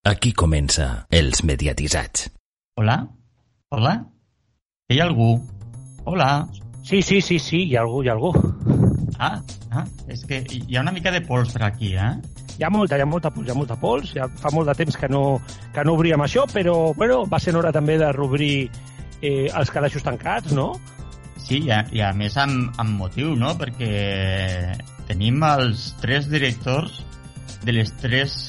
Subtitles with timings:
[0.00, 2.30] Aquí comença Els Mediatitzats.
[2.80, 2.94] Hola?
[3.68, 3.90] Hola?
[4.88, 5.34] Hi ha algú?
[6.08, 6.48] Hola?
[6.80, 8.30] Sí, sí, sí, sí, hi ha algú, hi ha algú.
[9.20, 9.42] Ah,
[9.76, 12.14] ah, és que hi ha una mica de pols per aquí, eh?
[12.56, 14.14] Hi ha molta, hi ha molta pols, hi ha molta pols.
[14.16, 15.20] Ja fa molt de temps que no,
[15.74, 18.54] que no obríem això, però bueno, va ser hora també de reobrir
[19.20, 20.70] eh, els calaixos tancats, no?
[21.36, 23.52] Sí, i a, i a més amb, amb motiu, no?
[23.60, 23.92] Perquè
[25.12, 27.02] tenim els tres directors
[27.68, 28.40] de les tres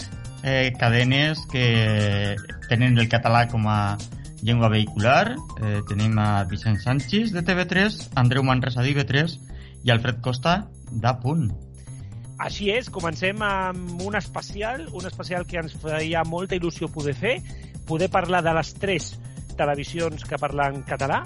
[0.43, 2.35] eh, cadenes que
[2.69, 3.97] tenen el català com a
[4.41, 5.35] llengua vehicular.
[5.61, 9.37] Eh, tenim a Vicent Sánchez de TV3, Andreu Manresa d'IV3
[9.85, 11.49] i Alfred Costa d'Apunt.
[12.41, 17.35] Així és, comencem amb un especial, un especial que ens feia molta il·lusió poder fer,
[17.85, 19.11] poder parlar de les tres
[19.57, 21.21] televisions que parlen català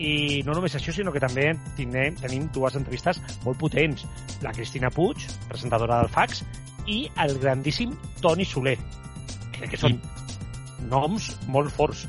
[0.00, 4.06] i no només això, sinó que també tindrem, tenim dues entrevistes molt potents.
[4.44, 6.44] La Cristina Puig, presentadora del Fax,
[6.90, 8.76] i el grandíssim Toni Soler.
[9.54, 10.88] Crec que són I...
[10.90, 12.04] noms molt forts.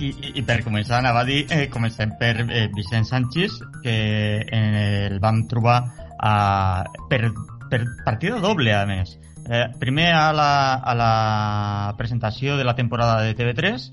[0.00, 3.96] I, i, I per començar, anava a dir, eh, comencem per eh, Vicent Sánchez, que
[4.40, 5.80] eh, el vam trobar
[6.16, 7.26] eh, per,
[7.70, 9.18] per partida doble, a més.
[9.50, 11.12] Eh, primer a la, a la
[11.98, 13.90] presentació de la temporada de TV3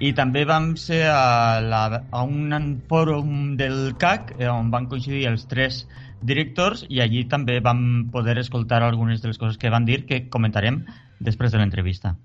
[0.00, 5.26] i també vam ser a, la, a un fòrum del CAC eh, on van coincidir
[5.28, 5.82] els tres
[6.22, 10.26] directors i allí també vam poder escoltar algunes de les coses que van dir que
[10.28, 10.84] comentarem
[11.20, 12.16] després de l'entrevista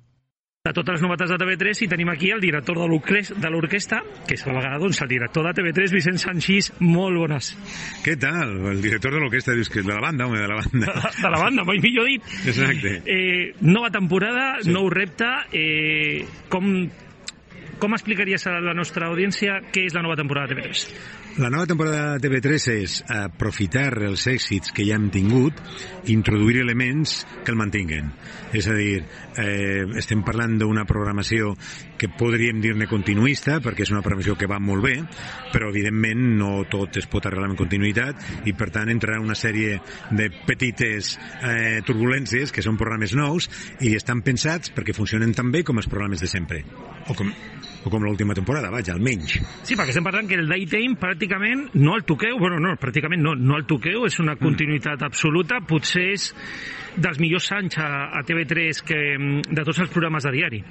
[0.66, 4.44] de totes les novetats de TV3 i tenim aquí el director de l'orquestra, que és
[4.46, 6.72] a la vegada doncs, el director de TV3, Vicent Sanchís.
[6.82, 7.52] Molt bones.
[8.02, 8.56] Què tal?
[8.72, 10.96] El director de l'orquestra dius que de la banda, home, de la banda.
[10.96, 12.34] De, de la banda, mai millor dit.
[12.50, 12.96] Exacte.
[13.06, 14.74] Eh, nova temporada, sí.
[14.74, 15.30] nou repte.
[15.54, 16.72] Eh, com,
[17.78, 21.25] com explicaries a la nostra audiència què és la nova temporada de TV3?
[21.36, 25.58] La nova temporada de TV3 és aprofitar els èxits que ja hem tingut
[26.06, 28.14] i introduir elements que el mantinguen.
[28.56, 29.02] És a dir,
[29.44, 31.52] eh, estem parlant d'una programació
[31.98, 34.96] que podríem dir-ne continuista, perquè és una programació que va molt bé,
[35.54, 39.80] però evidentment no tot es pot arreglar en continuïtat i per tant entrarà una sèrie
[40.12, 43.50] de petites eh, turbulències que són programes nous
[43.86, 46.64] i estan pensats perquè funcionen tan bé com els programes de sempre.
[47.10, 47.30] O com,
[47.86, 49.38] o com l'última temporada, vaja, almenys.
[49.64, 53.36] Sí, perquè estem parlant que el daytime pràcticament no el toqueu, bueno, no, pràcticament no,
[53.38, 55.12] no el toqueu, és una continuïtat mm.
[55.12, 56.32] absoluta, potser és
[56.98, 59.00] dels millors anys a, a TV3 que,
[59.50, 60.62] de tots els programes de diari.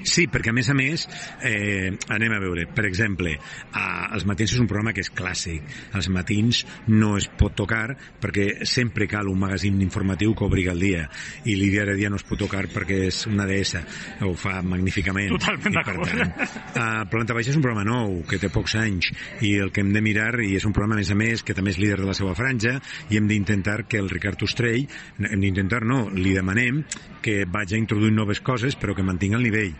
[0.00, 1.04] Sí, perquè a més a més,
[1.44, 3.34] eh, anem a veure, per exemple,
[3.76, 5.66] a, els matins és un programa que és clàssic.
[5.96, 10.80] Els matins no es pot tocar perquè sempre cal un magazín informatiu que obri el
[10.80, 11.06] dia
[11.44, 13.82] i l'Idia dia no es pot tocar perquè és una deessa,
[14.24, 15.34] ho fa magníficament.
[15.36, 16.40] Totalment d'acord.
[16.80, 19.10] A Planta Baixa és un programa nou, que té pocs anys,
[19.44, 21.56] i el que hem de mirar, i és un programa, a més a més, que
[21.56, 22.78] també és líder de la seva franja,
[23.10, 24.86] i hem d'intentar que el Ricard Ostrell,
[25.20, 26.82] hem d'intentar, no, li demanem
[27.22, 29.74] que vagi introduint noves coses, però que mantingui el nivell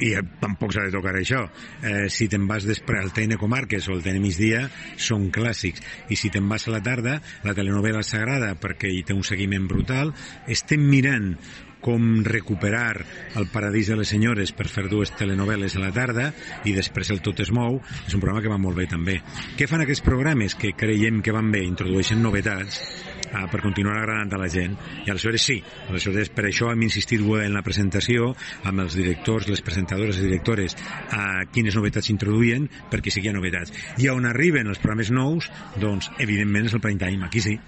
[0.00, 1.44] i eh, tampoc s'ha de tocar això.
[1.82, 5.82] Eh, si te'n vas després al TN Comarques o al TN Migdia, són clàssics.
[6.10, 9.68] I si te'n vas a la tarda, la telenovela Sagrada, perquè hi té un seguiment
[9.70, 10.14] brutal,
[10.46, 11.34] estem mirant
[11.80, 13.04] com recuperar
[13.38, 16.32] el paradís de les senyores per fer dues telenovel·les a la tarda
[16.66, 19.20] i després el Tot es mou, és un programa que va molt bé també.
[19.54, 21.62] Què fan aquests programes que creiem que van bé?
[21.68, 22.82] Introdueixen novetats
[23.28, 25.58] uh, per continuar agradant a la gent i aleshores sí,
[25.88, 28.32] aleshores per això hem insistit en la presentació
[28.64, 30.76] amb els directors, les presentadores i directores
[31.10, 33.72] a quines novetats introduïen perquè hi novetats.
[33.98, 35.50] I on arriben els programes nous,
[35.80, 37.58] doncs evidentment és el prime time, aquí sí.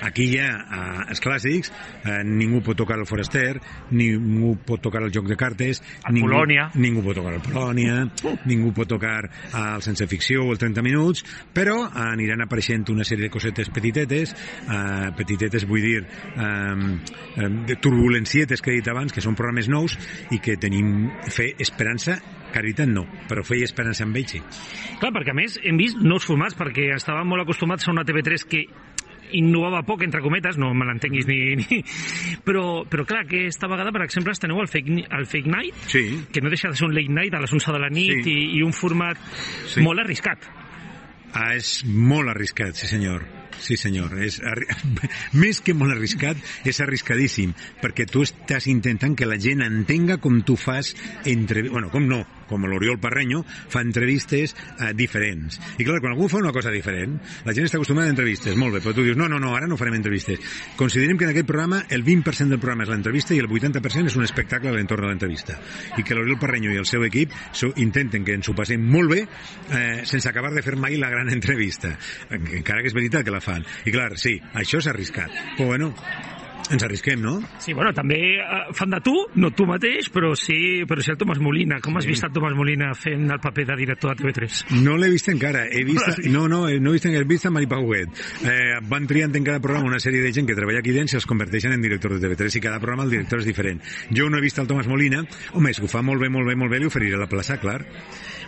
[0.00, 1.72] Aquí hi ha eh, els clàssics,
[2.04, 6.30] eh, ningú pot tocar el Foraster, ningú pot tocar el joc de cartes, el ningú,
[6.30, 6.70] Polònia.
[6.74, 7.98] ningú pot tocar el Polònia,
[8.48, 13.04] ningú pot tocar el Sense Ficció o el 30 Minuts, però eh, aniran apareixent una
[13.04, 14.34] sèrie de cosetes petitetes,
[14.64, 19.96] eh, petitetes vull dir, eh, de turbulencietes que he dit abans, que són programes nous
[20.30, 24.40] i que tenim fe, esperança caritat no, però feia esperança amb ells sí.
[25.00, 28.46] Clar, perquè a més hem vist nous formats, perquè estàvem molt acostumats a una TV3
[28.50, 28.64] que
[29.38, 31.80] innovava poc, entre cometes, no me l'entenguis ni, ni...
[32.46, 36.04] Però, però clar, aquesta vegada, per exemple, esteneu el Fake, el fake Night, sí.
[36.32, 38.32] que no deixa de ser un late night a les 11 de la nit sí.
[38.32, 39.20] i, i un format
[39.70, 39.84] sí.
[39.84, 40.48] molt arriscat.
[41.30, 43.26] Ah, és molt arriscat, sí senyor.
[43.60, 44.66] Sí senyor, és arri...
[45.42, 47.52] més que molt arriscat, és arriscadíssim,
[47.82, 50.94] perquè tu estàs intentant que la gent entenga com tu fas
[51.28, 51.68] entre...
[51.68, 55.60] Bueno, com no, com l'Oriol Parreño, fa entrevistes eh, diferents.
[55.78, 57.16] I clar, quan algú fa una cosa diferent,
[57.46, 59.70] la gent està acostumada a entrevistes, molt bé, però tu dius, no, no, no, ara
[59.70, 60.42] no farem entrevistes.
[60.76, 64.18] Considerem que en aquest programa el 20% del programa és l'entrevista i el 80% és
[64.18, 65.58] un espectacle a l'entorn de l'entrevista.
[65.96, 67.34] I que l'Oriol Parreño i el seu equip
[67.80, 71.30] intenten que ens ho passem molt bé eh, sense acabar de fer mai la gran
[71.36, 71.94] entrevista.
[72.30, 73.64] Encara que és veritat que la fan.
[73.86, 75.32] I clar, sí, això és arriscat.
[75.56, 75.94] Però bueno,
[76.70, 77.40] Ens arrisquem, no?
[77.58, 81.18] Sí, bueno, també eh, fan de tu, no tu mateix, però sí, però sí el
[81.18, 81.80] Tomàs Molina.
[81.82, 84.60] Com has vist el Tomàs Molina fent el paper de director de TV3?
[84.84, 85.64] No l'he vist encara.
[85.66, 86.22] He vist...
[86.30, 87.26] No, no, no he vist encara.
[87.26, 88.22] He vist a Mari Pauet.
[88.46, 91.18] Eh, van triant en cada programa una sèrie de gent que treballa aquí dins i
[91.18, 93.82] els converteixen en director de TV3 i cada programa el director és diferent.
[94.14, 95.24] Jo no he vist el Tomàs Molina.
[95.54, 97.58] Home, és que ho fa molt bé, molt bé, molt bé, li oferiré la plaça,
[97.62, 97.80] clar.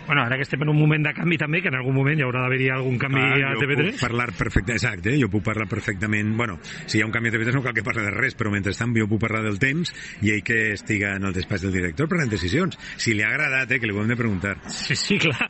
[0.05, 2.25] Bueno, ara que estem en un moment de canvi també, que en algun moment hi
[2.25, 3.91] haurà d'haver-hi algun canvi Clar, a jo TV3.
[3.93, 7.35] puc parlar perfecte, exacte, jo puc parlar perfectament, bueno, si hi ha un canvi a
[7.37, 10.33] TV3 no cal que parli de res, però mentrestant jo puc parlar del temps i
[10.33, 12.77] ell que estiga en el despatx del director prenent decisions.
[12.97, 14.57] Si li ha agradat, eh, que li ho hem de preguntar.
[14.67, 15.47] Sí, sí, clar.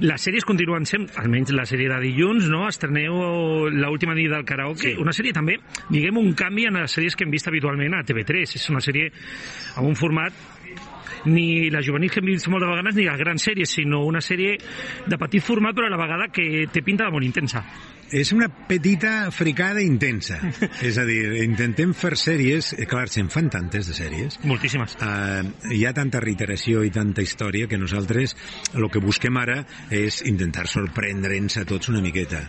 [0.00, 2.66] Les sèries continuen sent, almenys la sèrie de dilluns, no?
[2.68, 4.92] Estreneu l'última nit del karaoke.
[4.92, 4.94] Sí.
[5.02, 5.58] Una sèrie també,
[5.90, 8.54] diguem, un canvi en les sèries que hem vist habitualment a TV3.
[8.56, 9.10] És una sèrie
[9.76, 10.32] amb un format
[11.26, 14.56] ni la juvenil que hem vist moltes vegades ni les grans sèries, sinó una sèrie
[15.06, 17.64] de petit format però a la vegada que té pinta de molt intensa.
[18.14, 20.38] És una petita fricada intensa.
[20.88, 24.96] és a dir, intentem fer sèries, eh, clar, se'n fan tantes de sèries, Moltíssimes.
[25.02, 28.36] Uh, hi ha tanta reiteració i tanta història que nosaltres
[28.76, 29.58] el que busquem ara
[29.90, 32.44] és intentar sorprendre'ns a tots una miqueta.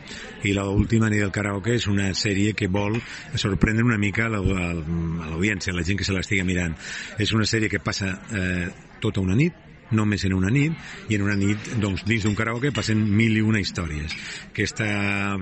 [0.45, 3.00] I l'última nit del karaoke és una sèrie que vol
[3.36, 6.77] sorprendre una mica a l'audiència, la gent que se l'estigui mirant.
[7.18, 8.68] És una sèrie que passa eh,
[9.01, 10.74] tota una nit, només en una nit,
[11.10, 14.16] i en una nit, doncs, dins d'un karaoke passen mil i una històries.
[14.50, 14.88] Aquesta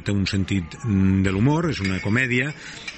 [0.05, 2.51] té un sentit mm, de l'humor, és una comèdia,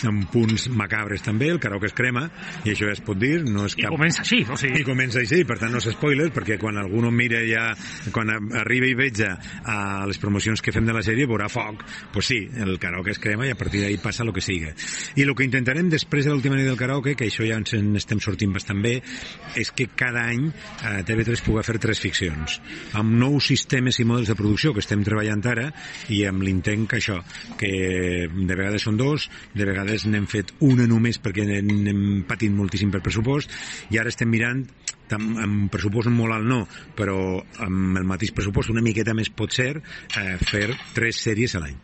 [0.10, 2.28] amb punts macabres també, el karaoke es crema,
[2.66, 3.96] i això ja es pot dir, no és I cap...
[3.96, 4.82] comença així, o sigui...
[4.82, 7.70] I comença així, per tant no s'espoiler, perquè quan algú no mira ja,
[8.16, 9.34] quan arriba i veja
[9.64, 9.78] a
[10.10, 11.86] les promocions que fem de la sèrie, veurà foc.
[12.14, 14.74] Pues sí, el karaoke es crema i a partir d'ahí passa el que siga.
[15.16, 17.94] I el que intentarem després de l'última nit del karaoke, que això ja ens en
[17.98, 18.98] estem sortint bastant bé,
[19.58, 20.48] és que cada any
[20.84, 22.58] a TV3 pugui fer tres ficcions,
[22.98, 25.70] amb nous sistemes i models de producció que estem treballant ara
[26.14, 27.20] i amb l'intent que això,
[27.60, 27.72] que
[28.28, 33.04] de vegades són dos, de vegades n'hem fet una només perquè n'hem patit moltíssim per
[33.06, 33.54] pressupost
[33.94, 34.66] i ara estem mirant
[35.08, 36.62] tam- amb pressupost molt alt no,
[36.96, 37.18] però
[37.66, 41.78] amb el mateix pressupost una miqueta més pot ser eh, fer tres sèries a l'any.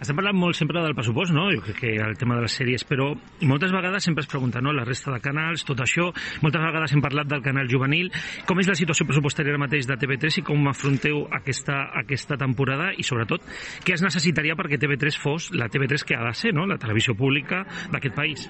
[0.00, 1.42] Estem parlant molt sempre del pressupost, no?
[1.52, 3.10] Jo crec que el tema de les sèries, però
[3.44, 4.72] moltes vegades sempre es pregunta, no?
[4.72, 6.06] La resta de canals, tot això,
[6.40, 8.08] moltes vegades hem parlat del canal juvenil.
[8.48, 12.94] Com és la situació pressupostària ara mateix de TV3 i com afronteu aquesta, aquesta temporada
[12.96, 13.44] i, sobretot,
[13.84, 16.64] què es necessitaria perquè TV3 fos la TV3 que ha de ser, no?
[16.66, 18.48] La televisió pública d'aquest país.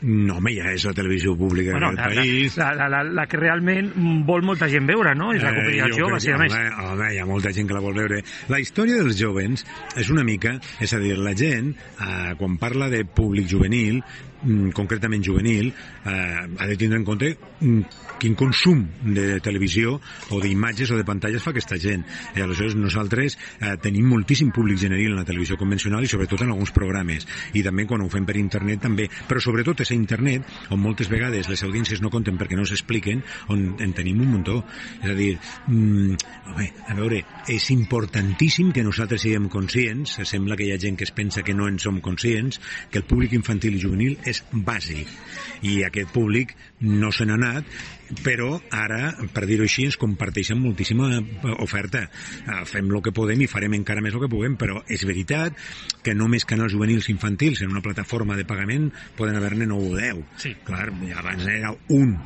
[0.00, 2.54] No, home, ja és la televisió pública Bueno, del país.
[2.56, 3.90] la, la, la, la que realment
[4.24, 5.26] vol molta gent veure, no?
[5.36, 6.54] És la Eh, crec que, bàsicament.
[6.56, 8.22] home, home, hi ha molta gent que la vol veure.
[8.48, 9.66] La història dels jovens
[10.00, 14.00] és una mica, és a dir, la gent, eh, quan parla de públic juvenil,
[14.74, 15.72] concretament juvenil,
[16.04, 16.10] eh,
[16.58, 17.80] ha de tindre en compte mm,
[18.20, 19.96] quin consum de televisió
[20.30, 22.04] o d'imatges o de pantalles fa aquesta gent.
[22.36, 26.52] I aleshores nosaltres eh, tenim moltíssim públic generatiu en la televisió convencional i sobretot en
[26.52, 27.26] alguns programes.
[27.56, 29.08] I també quan ho fem per internet també.
[29.28, 33.24] Però sobretot és a internet on moltes vegades les audiències no compten perquè no s'expliquen,
[33.48, 34.60] on en tenim un muntó.
[35.00, 35.32] És a dir,
[35.66, 36.16] mm,
[36.88, 41.14] a veure, és importantíssim que nosaltres siguem conscients, sembla que hi ha gent que es
[41.14, 42.60] pensa que no en som conscients,
[42.90, 45.08] que el públic infantil i juvenil és bàsic.
[45.66, 46.54] I aquest públic
[46.86, 47.80] no se n'ha anat,
[48.24, 52.06] però ara, per dir-ho així, ens comparteixen moltíssima eh, oferta.
[52.42, 55.56] Eh, Fem el que podem i farem encara més el que puguem, però és veritat
[56.04, 60.22] que només canals juvenils infantils en una plataforma de pagament poden haver-ne 9 o 10.
[60.42, 60.54] Sí.
[60.66, 60.88] Clar,
[61.20, 62.16] abans era un,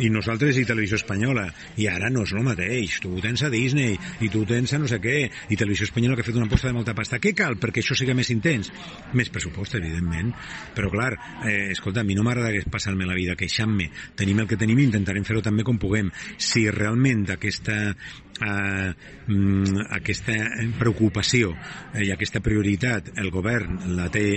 [0.00, 1.46] i nosaltres i Televisió Espanyola,
[1.80, 2.98] i ara no és el mateix.
[3.04, 5.18] Tu tens a Disney, i tu tens a no sé què,
[5.50, 7.20] i Televisió Espanyola que ha fet una aposta de molta pasta.
[7.22, 8.72] Què cal perquè això siga més intens?
[9.14, 10.32] Més pressupost, evidentment.
[10.74, 11.12] Però clar,
[11.44, 13.90] eh, escolta, a mi no m'agrada passar-me la vida queixant-me.
[14.16, 16.10] Tenim el que tenim i intentarem fer-ho també com puguem.
[16.38, 18.90] Si realment aquesta eh,
[19.26, 20.36] mm, aquesta
[20.78, 21.54] preocupació
[21.94, 24.28] eh, i aquesta prioritat el govern la té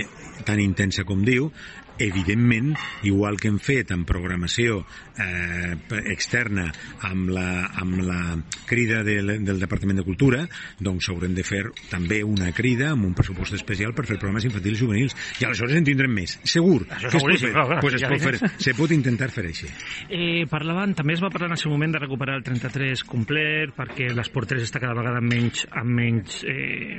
[0.48, 1.52] tan intensa com diu
[1.98, 4.82] evidentment, igual que hem fet en programació
[5.18, 5.74] eh,
[6.12, 6.68] externa
[7.08, 7.48] amb la,
[7.80, 8.20] amb la
[8.68, 10.44] crida del, del Departament de Cultura,
[10.78, 14.78] doncs haurem de fer també una crida amb un pressupost especial per fer programes infantils
[14.78, 15.16] i juvenils.
[15.42, 16.38] I aleshores en tindrem més.
[16.44, 16.82] Segur.
[16.88, 17.52] Això que es pot fer.
[17.52, 19.70] clar, clar, pues es, ja pot fer, se pot intentar fer així.
[20.08, 23.74] Eh, parlaven, també es va parlar en el seu moment de recuperar el 33 complet
[23.76, 26.98] perquè l'esport 3 està cada vegada menys, amb menys, eh,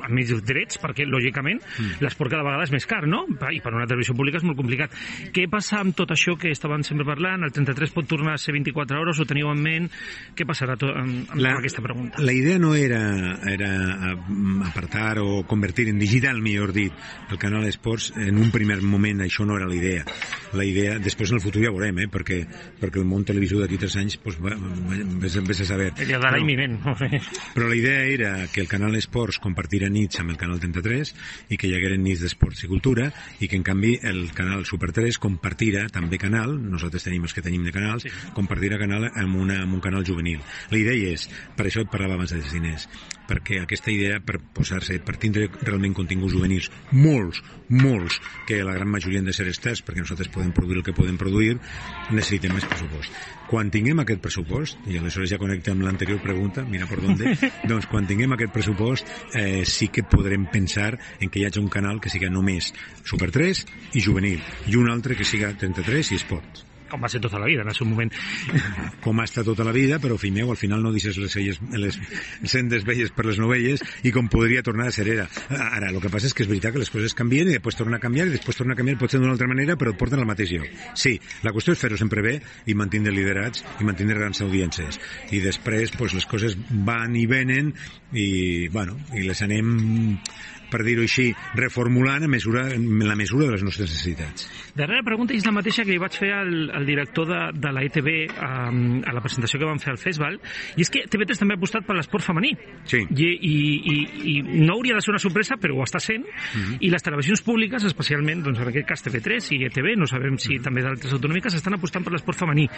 [0.00, 2.00] amb menys drets, perquè, lògicament, mm.
[2.04, 3.24] l'esport cada vegada és més car, no?
[3.50, 4.92] I per una televisió pública és molt complicat.
[5.34, 7.44] Què passa amb tot això que estaven sempre parlant?
[7.44, 9.18] El 33 pot tornar a ser 24 hores?
[9.20, 9.90] Ho teniu en ment?
[10.36, 12.20] Què passarà to- amb, amb La- aquesta pregunta?
[12.22, 13.70] La idea no era, era
[14.12, 14.16] eh,
[14.66, 16.92] apartar o convertir en digital, millor dit,
[17.30, 18.12] el canal Esports.
[18.16, 20.04] En un primer moment això no era la idea.
[20.52, 22.40] La idea, després en el futur ja veurem, eh, perquè,
[22.80, 24.56] perquè el món televisió d'aquí tres anys, pues, va,
[25.20, 25.92] vés, vés a saber.
[25.94, 26.78] Dia de l'any imminent.
[26.84, 26.94] No?
[27.54, 31.14] Però la idea era que el canal Esports compartira nits amb el canal 33
[31.50, 34.90] i que hi hagueren nits d'esports i cultura i que en canvi el canal Super
[34.96, 38.12] 3 compartirà també canal, nosaltres tenim els que tenim de canals, sí.
[38.36, 40.42] compartirà canal amb, una, amb un canal juvenil.
[40.70, 42.88] La idea és, per això et parlava abans dels diners,
[43.30, 48.18] perquè aquesta idea per posar-se, per tindre realment continguts juvenils, molts, molts,
[48.48, 51.18] que la gran majoria han de ser estats, perquè nosaltres podem produir el que podem
[51.20, 51.58] produir,
[52.10, 53.20] necessitem més pressupost.
[53.50, 57.18] Quan tinguem aquest pressupost, i aleshores ja connecta amb l'anterior pregunta, mira per on,
[57.70, 61.70] doncs quan tinguem aquest pressupost eh, sí que podrem pensar en que hi hagi un
[61.70, 62.72] canal que siga només
[63.04, 63.66] Super 3
[63.98, 67.48] i juvenil, i un altre que siga 33 i esport com va ser tota la
[67.48, 68.12] vida en el seu moment.
[69.04, 71.60] Com ha estat tota la vida, però fill meu, al final no deixes les, elles,
[71.72, 71.98] les
[72.50, 75.26] sendes velles per les novelles i com podria tornar a ser era.
[75.50, 78.00] Ara, el que passa és que és veritat que les coses canvien i després torna
[78.00, 80.28] a canviar i després torna a canviar potser d'una altra manera però et porten al
[80.28, 80.68] mateix lloc.
[80.98, 81.16] Sí,
[81.46, 85.00] la qüestió és fer-ho sempre bé i mantenir liderats i mantenir grans audiències.
[85.32, 87.72] I després pues, les coses van i venen
[88.12, 89.74] i, bueno, i les anem
[90.70, 94.46] per dir-ho així, reformulant a mesura, en la mesura de les nostres necessitats.
[94.76, 97.84] Darrera pregunta és la mateixa que li vaig fer al, al director de, de la
[97.86, 100.38] ETV a, a la presentació que vam fer al festival,
[100.76, 102.52] i és que TV3 també ha apostat per l'esport femení.
[102.90, 103.02] Sí.
[103.02, 103.56] I, i,
[103.94, 103.96] i,
[104.34, 106.64] I no hauria de ser una sorpresa, però ho està sent, uh mhm.
[106.64, 106.78] -huh.
[106.80, 110.48] i les televisions públiques, especialment, doncs en aquest cas TV3 i ETV, no sabem si
[110.48, 110.60] uh mhm.
[110.60, 110.64] -huh.
[110.64, 112.68] també d'altres autonòmiques, estan apostant per l'esport femení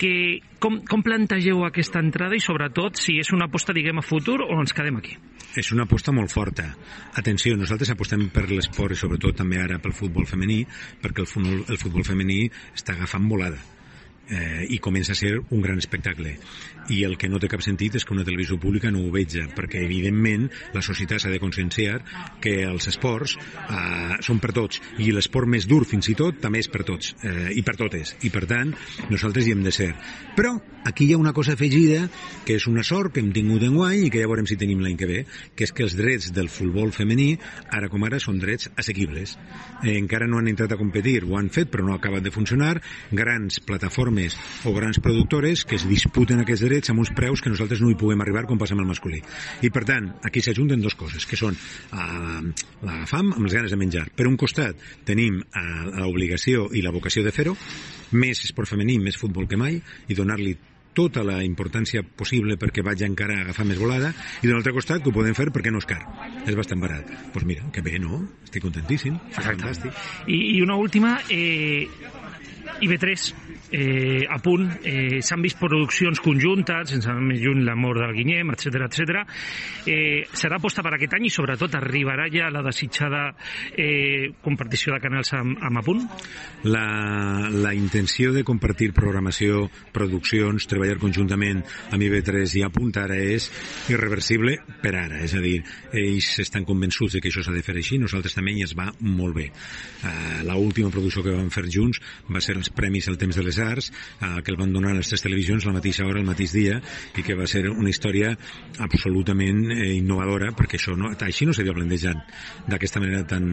[0.00, 4.38] que, com, com plantegeu aquesta entrada i sobretot si és una aposta, diguem, a futur
[4.46, 5.18] o ens quedem aquí?
[5.60, 6.70] És una aposta molt forta.
[7.18, 10.62] Atenció, nosaltres apostem per l'esport i sobretot també ara pel futbol femení,
[11.02, 12.44] perquè el futbol, el futbol femení
[12.76, 13.58] està agafant volada
[14.30, 16.36] eh, i comença a ser un gran espectacle.
[16.90, 19.44] I el que no té cap sentit és que una televisió pública no ho veja,
[19.54, 22.00] perquè evidentment la societat s'ha de conscienciar
[22.42, 26.62] que els esports eh, són per tots i l'esport més dur fins i tot també
[26.62, 28.16] és per tots eh, i per totes.
[28.26, 28.74] I per tant
[29.10, 29.90] nosaltres hi hem de ser.
[30.38, 30.56] Però
[30.88, 32.06] aquí hi ha una cosa afegida
[32.46, 34.80] que és una sort que hem tingut en guany i que ja veurem si tenim
[34.82, 37.34] l'any que ve que és que els drets del futbol femení
[37.68, 39.36] ara com ara són drets assequibles.
[39.84, 42.34] Eh, encara no han entrat a competir ho han fet però no ha acabat de
[42.34, 42.78] funcionar.
[43.10, 44.19] Grans plataformes
[44.64, 47.98] o grans productores que es disputen aquests drets amb uns preus que nosaltres no hi
[48.00, 49.22] puguem arribar com passa amb el masculí.
[49.66, 52.40] I per tant, aquí s'ajunten dues coses, que són uh,
[52.86, 54.08] la fam amb les ganes de menjar.
[54.16, 57.56] Per un costat tenim uh, l'obligació i la vocació de fer-ho,
[58.16, 60.56] més esport femení, més futbol que mai, i donar-li
[60.94, 64.10] tota la importància possible perquè vagi encara a agafar més volada
[64.42, 66.00] i d'un altre costat que ho podem fer perquè no és car
[66.46, 67.06] és bastant barat.
[67.06, 68.24] Doncs pues mira, que bé, no?
[68.44, 69.18] Estic contentíssim.
[69.36, 69.94] Fantàstic.
[70.26, 71.86] I, I una última, eh,
[72.80, 73.32] IB3
[73.70, 78.52] eh, a punt, eh, s'han vist produccions conjuntes, sense anar més lluny l'amor del Guinyem,
[78.54, 79.22] etc etc.
[79.86, 83.28] Eh, serà aposta per aquest any i sobretot arribarà ja la desitjada
[83.76, 86.04] eh, compartició de canals amb, amb a punt?
[86.70, 93.16] La, la intenció de compartir programació, produccions, treballar conjuntament amb IB3 i a punt ara
[93.20, 93.48] és
[93.92, 95.60] irreversible per ara, és a dir,
[95.96, 98.88] ells estan convençuts de que això s'ha de fer així, nosaltres també i es va
[99.00, 99.46] molt bé.
[100.00, 102.00] Uh, la última producció que vam fer junts
[102.30, 103.90] va ser els Premis al Temps de les Arts,
[104.20, 106.80] eh, que el van donar a les tres televisions la mateixa hora, el mateix dia,
[107.16, 108.34] i que va ser una història
[108.78, 113.50] absolutament eh, innovadora, perquè això no, així no s'havia plantejat d'aquesta manera tan,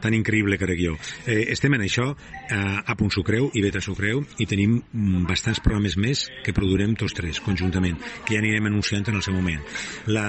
[0.00, 0.96] tan increïble crec jo.
[1.26, 2.10] Eh, estem en això,
[2.50, 6.96] eh, a Punt Sucreu i Beta Sucreu, i tenim mm, bastants programes més que produirem
[6.96, 9.62] tots tres, conjuntament, que ja anirem anunciant en el seu moment.
[10.06, 10.26] La,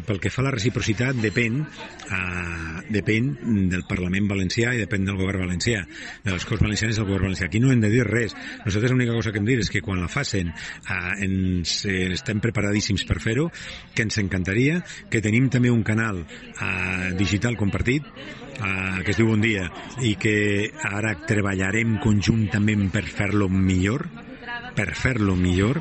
[0.00, 3.28] pel que fa a la reciprocitat depèn eh, depèn
[3.72, 5.82] del Parlament valencià i depèn del govern valencià.
[6.24, 7.48] De les Corts Valencianes del govern valencià.
[7.50, 8.34] Aquí no hem de dir res.
[8.64, 12.12] Nosaltres l'única cosa que hem de dir és que quan la facin eh, ens, eh,
[12.16, 13.50] estem preparadíssims per fer-ho
[13.94, 14.80] que ens encantaria
[15.10, 19.68] que tenim també un canal eh, digital compartit eh, que es diu Bon Dia
[20.02, 24.08] i que ara treballarem conjuntament per fer-lo millor
[24.76, 25.80] per fer-lo millor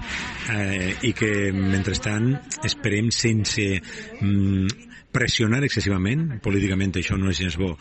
[0.52, 2.34] eh, i que mentrestant
[2.68, 3.68] esperem sense
[4.22, 7.74] mm, pressionar excessivament, políticament això no és gens bo,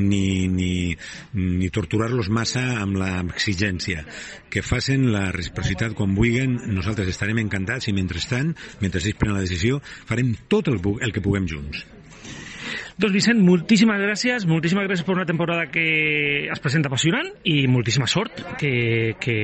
[0.00, 0.96] ni, ni,
[1.36, 4.04] ni torturar-los massa amb l'exigència.
[4.48, 9.44] Que facin la reciprocitat quan vulguin, nosaltres estarem encantats i mentrestant, mentre ells prenen la
[9.44, 11.84] decisió, farem tot el, el que puguem junts.
[12.98, 18.08] Doncs Vicent, moltíssimes gràcies, moltíssimes gràcies per una temporada que es presenta apassionant i moltíssima
[18.10, 19.36] sort, que, que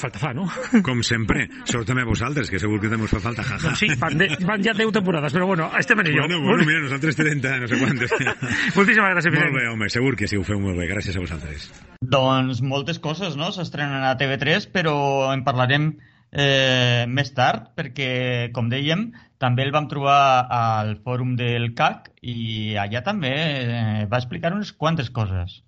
[0.00, 0.46] falta fa, no?
[0.86, 3.60] Com sempre, sort també a vosaltres, que segur que també us fa falta, jaja.
[3.66, 6.24] Doncs sí, van, de, van ja 10 temporades, però bueno, estem en ello.
[6.24, 8.16] Bueno, bueno, mira, nosaltres 30, no sé quantes.
[8.78, 9.52] moltíssimes gràcies, Vicent.
[9.52, 11.68] Molt bé, home, segur que sí, ho feu molt bé, gràcies a vosaltres.
[12.00, 14.96] Doncs moltes coses, no?, s'estrenen a TV3, però
[15.34, 15.92] en parlarem
[16.32, 19.08] eh, més tard, perquè, com dèiem,
[19.38, 24.72] també el vam trobar al fòrum del CAC i allà també eh, va explicar unes
[24.72, 25.62] quantes coses.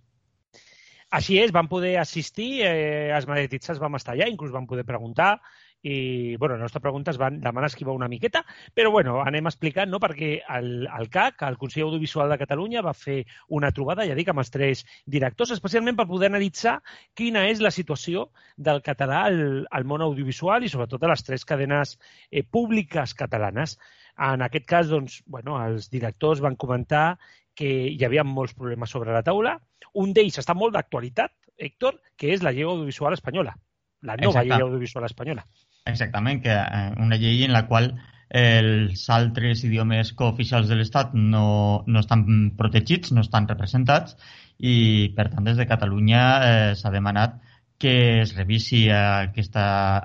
[1.11, 5.39] Així és, van poder assistir, eh, els mediatitzats vam estar allà, inclús van poder preguntar,
[5.83, 8.45] i bueno, la nostra pregunta es van demanar esquivar una miqueta,
[8.75, 10.01] però bueno, anem explicant, no?
[10.01, 14.29] perquè el, el CAC, el Consell Audiovisual de Catalunya, va fer una trobada, ja dic,
[14.29, 16.81] amb els tres directors, especialment per poder analitzar
[17.17, 21.47] quina és la situació del català al, al món audiovisual i sobretot a les tres
[21.49, 21.97] cadenes
[22.31, 23.79] eh, públiques catalanes.
[24.21, 27.17] En aquest cas, doncs, bueno, els directors van comentar
[27.57, 29.57] que hi havia molts problemes sobre la taula.
[30.01, 33.57] Un d'ells està molt d'actualitat, Héctor, que és la llei audiovisual espanyola,
[34.05, 34.53] la nova Exacte.
[34.53, 35.45] llei audiovisual espanyola.
[35.87, 37.95] Exactament, que eh, una llei en la qual
[38.31, 42.25] els altres idiomes cooficials de l'Estat no, no estan
[42.59, 44.17] protegits, no estan representats
[44.59, 47.41] i, per tant, des de Catalunya eh, s'ha demanat
[47.81, 49.65] que es revisi aquesta,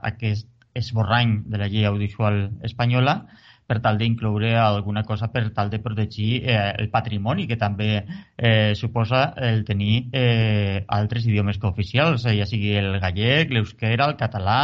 [0.10, 3.20] aquest esborrany de la llei audiovisual espanyola
[3.68, 8.74] per tal d'incloure alguna cosa per tal de protegir eh, el patrimoni que també eh,
[8.78, 14.60] suposa el tenir eh, altres idiomes cooficials, eh, ja sigui el gallec, l'eusquera, el català,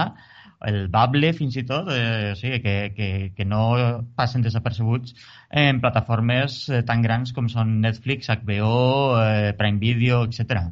[0.67, 3.61] el bable fins i tot, eh, o sigui, que, que, que no
[4.17, 5.15] passen desapercebuts
[5.63, 10.67] en plataformes eh, tan grans com són Netflix, HBO, eh, Prime Video, etc.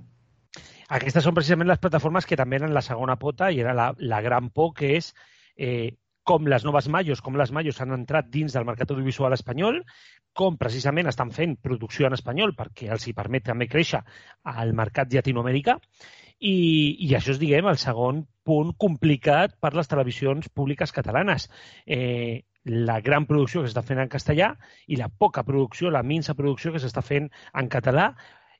[0.99, 4.21] Aquestes són precisament les plataformes que també eren la segona pota i era la, la
[4.25, 5.11] gran por que és
[5.57, 5.97] eh,
[6.29, 9.79] com les noves Mayos, com les Mayos han entrat dins del mercat audiovisual espanyol,
[10.37, 14.03] com precisament estan fent producció en espanyol perquè els hi permet també créixer
[14.53, 15.79] al mercat llatinoamericà
[16.39, 16.55] i,
[17.05, 21.49] i això és, diguem, el segon punt complicat per les televisions públiques catalanes.
[21.85, 24.53] Eh, la gran producció que s'està fent en castellà
[24.87, 28.13] i la poca producció, la minsa producció que s'està fent en català,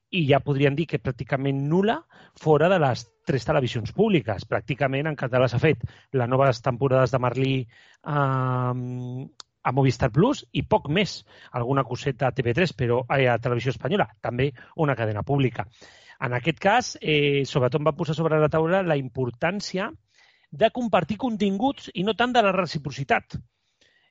[0.09, 2.00] i ja podríem dir que pràcticament nula
[2.41, 4.48] fora de les tres televisions públiques.
[4.50, 5.83] Pràcticament en català s'ha fet
[6.17, 9.27] les noves temporades de Merlí eh,
[9.69, 11.19] a Movistar Plus i poc més.
[11.51, 15.67] Alguna coseta a TV3, però a Televisió Espanyola, també una cadena pública.
[16.20, 19.90] En aquest cas, eh, sobretot va posar sobre la taula la importància
[20.52, 23.38] de compartir continguts i no tant de la reciprocitat.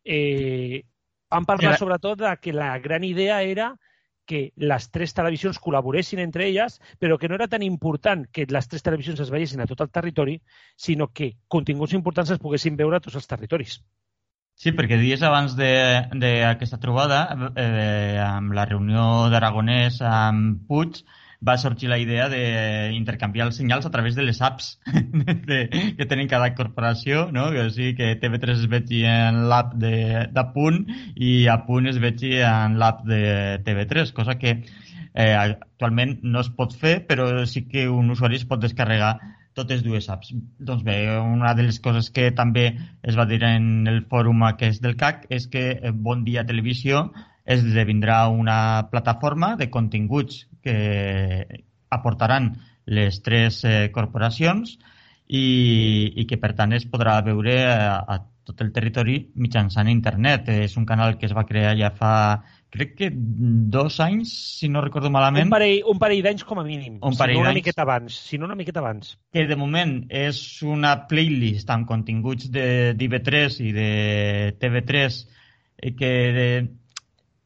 [0.04, 0.84] Eh,
[1.28, 3.74] vam parlar sobretot de que la gran idea era
[4.28, 8.68] que les tres televisions col·laboressin entre elles, però que no era tan important que les
[8.68, 10.36] tres televisions es veiessin a tot el territori,
[10.76, 13.78] sinó que continguts importants es poguessin veure a tots els territoris.
[14.58, 17.22] Sí, perquè dies abans d'aquesta trobada,
[17.54, 21.00] eh, amb la reunió d'Aragonès amb Puig,
[21.40, 24.72] va sorgir la idea d'intercanviar els senyals a través de les apps
[25.48, 25.60] de,
[25.96, 27.48] que tenen cada corporació, no?
[27.54, 30.82] que, o sigui, que TV3 es vegi en l'app de, de Punt
[31.14, 33.22] i a Punt es vegi en l'app de
[33.66, 38.46] TV3, cosa que eh, actualment no es pot fer, però sí que un usuari es
[38.48, 39.16] pot descarregar
[39.58, 40.30] totes dues apps.
[40.58, 42.68] Doncs bé, una de les coses que també
[43.02, 47.08] es va dir en el fòrum aquest del CAC és que Bon Dia Televisió
[47.48, 52.52] esdevindrà una plataforma de continguts que aportaran
[52.88, 54.76] les tres eh, corporacions
[55.28, 60.48] i, i que, per tant, es podrà veure a, a tot el territori mitjançant internet.
[60.64, 62.12] És un canal que es va crear ja fa,
[62.72, 65.50] crec que dos anys, si no recordo malament.
[65.50, 68.16] Un parell, un parell d'anys com a mínim, un si no una miqueta abans.
[68.30, 69.16] Si no una miqueta abans.
[69.32, 73.90] Que de moment és una playlist amb continguts d'IV3 i de
[74.60, 76.48] TV3 eh, que de,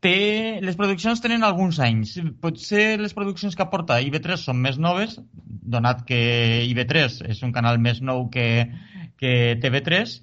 [0.02, 2.16] té, les produccions tenen alguns anys.
[2.42, 5.18] Potser les produccions que aporta IB3 són més noves,
[5.76, 6.20] donat que
[6.68, 8.46] IB3 és un canal més nou que,
[9.20, 10.18] que TV3,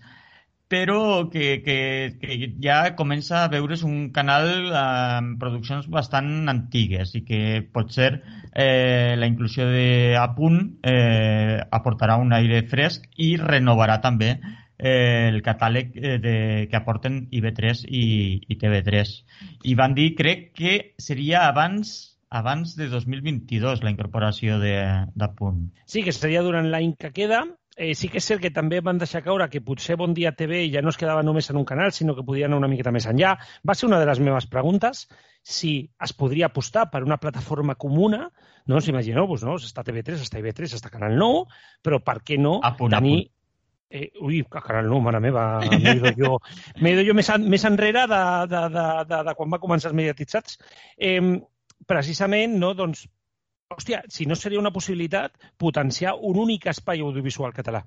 [0.69, 1.77] però que, que,
[2.21, 7.41] que ja comença a veure's un canal amb produccions bastant antigues i que
[7.73, 8.11] potser
[8.53, 14.35] eh, la inclusió de eh, aportarà un aire fresc i renovarà també
[14.79, 16.35] eh, el catàleg eh, de,
[16.71, 18.05] que aporten IB3 i,
[18.47, 19.13] i TV3.
[19.67, 24.75] I van dir, crec que seria abans abans de 2022 la incorporació de,
[25.15, 25.71] de Punt.
[25.89, 27.43] Sí, que seria durant l'any que queda.
[27.79, 30.65] Eh, sí que és cert que també van deixar caure que potser Bon Dia TV
[30.69, 33.07] ja no es quedava només en un canal, sinó que podia anar una miqueta més
[33.07, 33.37] enllà.
[33.65, 35.07] Va ser una de les meves preguntes
[35.41, 38.27] si es podria apostar per una plataforma comuna,
[38.67, 39.55] no us imagineu, doncs, no?
[39.55, 41.45] està TV3, està IB3, està Canal 9,
[41.81, 43.29] però per què no a punt, tenir
[43.89, 46.36] Eh, ui, caral, no, mare meva, m'he ido jo,
[46.93, 50.60] ido jo més, més enrere de, de, de, de, de quan va començar els mediatitzats.
[50.97, 51.21] Eh,
[51.89, 53.08] precisament, no, doncs,
[53.73, 57.82] hòstia, si no seria una possibilitat potenciar un únic espai audiovisual català.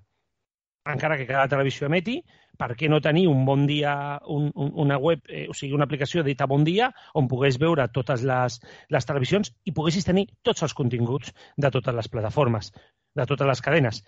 [0.91, 2.17] Encara que cada televisió emeti,
[2.59, 3.95] per què no tenir un bon dia,
[4.27, 7.87] un, un, una web, eh, o sigui, una aplicació dita Bon Dia, on pogués veure
[7.95, 8.59] totes les,
[8.91, 12.75] les televisions i poguessis tenir tots els continguts de totes les plataformes,
[13.15, 14.03] de totes les cadenes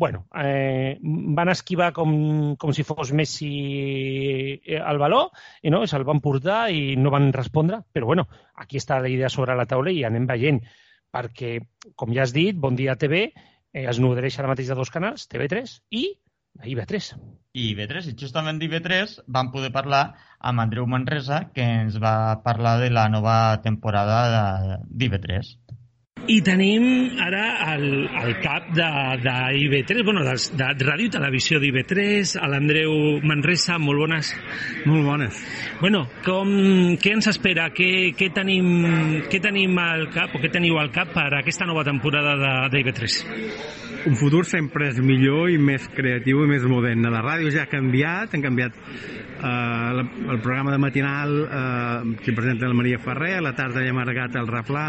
[0.00, 2.12] bueno, eh, van esquivar com,
[2.56, 3.50] com si fos Messi
[4.64, 5.26] eh, baló
[5.62, 8.24] i no, se'l van portar i no van respondre, però bueno,
[8.64, 10.62] aquí està la idea sobre la taula i anem veient.
[11.10, 11.56] perquè,
[11.98, 15.26] com ja has dit, Bon Dia TV eh, es nodreix ara mateix de dos canals,
[15.26, 16.04] TV3 i
[16.70, 17.10] IB3.
[17.58, 20.04] I IB3, i justament d'IB3 vam poder parlar
[20.38, 25.56] amb Andreu Manresa, que ens va parlar de la nova temporada d'IB3.
[26.28, 26.84] I tenim
[27.22, 28.88] ara el, el cap de,
[29.24, 32.92] de IB3, bueno, de, de Ràdio i Televisió d'IB3, l'Andreu
[33.24, 34.34] Manresa, molt bones.
[34.84, 35.40] Molt bones.
[35.80, 36.52] Bueno, com,
[37.00, 37.70] què ens espera?
[37.74, 38.70] Què, què, tenim,
[39.32, 43.20] què tenim al cap o què teniu al cap per aquesta nova temporada d'IB3?
[44.06, 47.04] un futur sempre és millor i més creatiu i més modern.
[47.12, 52.68] La ràdio ja ha canviat, han canviat eh, el programa de matinal eh, que presenta
[52.68, 54.86] la Maria Ferrer, a la tarda ja hem arregat el Raplà,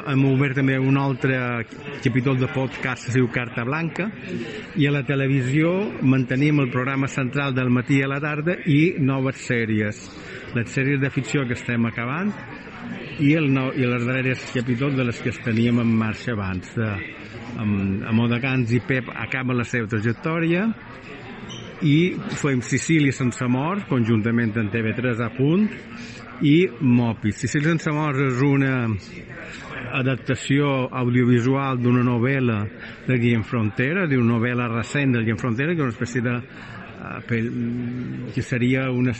[0.00, 1.38] hem obert també un altre
[2.04, 4.08] capítol de podcast que es diu Carta Blanca
[4.76, 9.40] i a la televisió mantenim el programa central del matí a la tarda i noves
[9.48, 10.02] sèries
[10.54, 12.32] les sèries de ficció que estem acabant
[13.18, 16.90] i, el nou, i les darreres capítols de les que teníem en marxa abans de,
[17.58, 20.68] amb, amb Odegans i Pep acaba la seva trajectòria
[21.86, 21.98] i
[22.40, 25.68] fem Sicília sense mort conjuntament amb TV3 a punt
[26.46, 27.32] i Mopi.
[27.34, 28.72] Sicília sense mort és una
[29.98, 32.58] adaptació audiovisual d'una novel·la
[33.06, 38.32] de Guillem Frontera, d'una novel·la recent de Guillem Frontera, que és una espècie de uh,
[38.34, 39.14] que seria una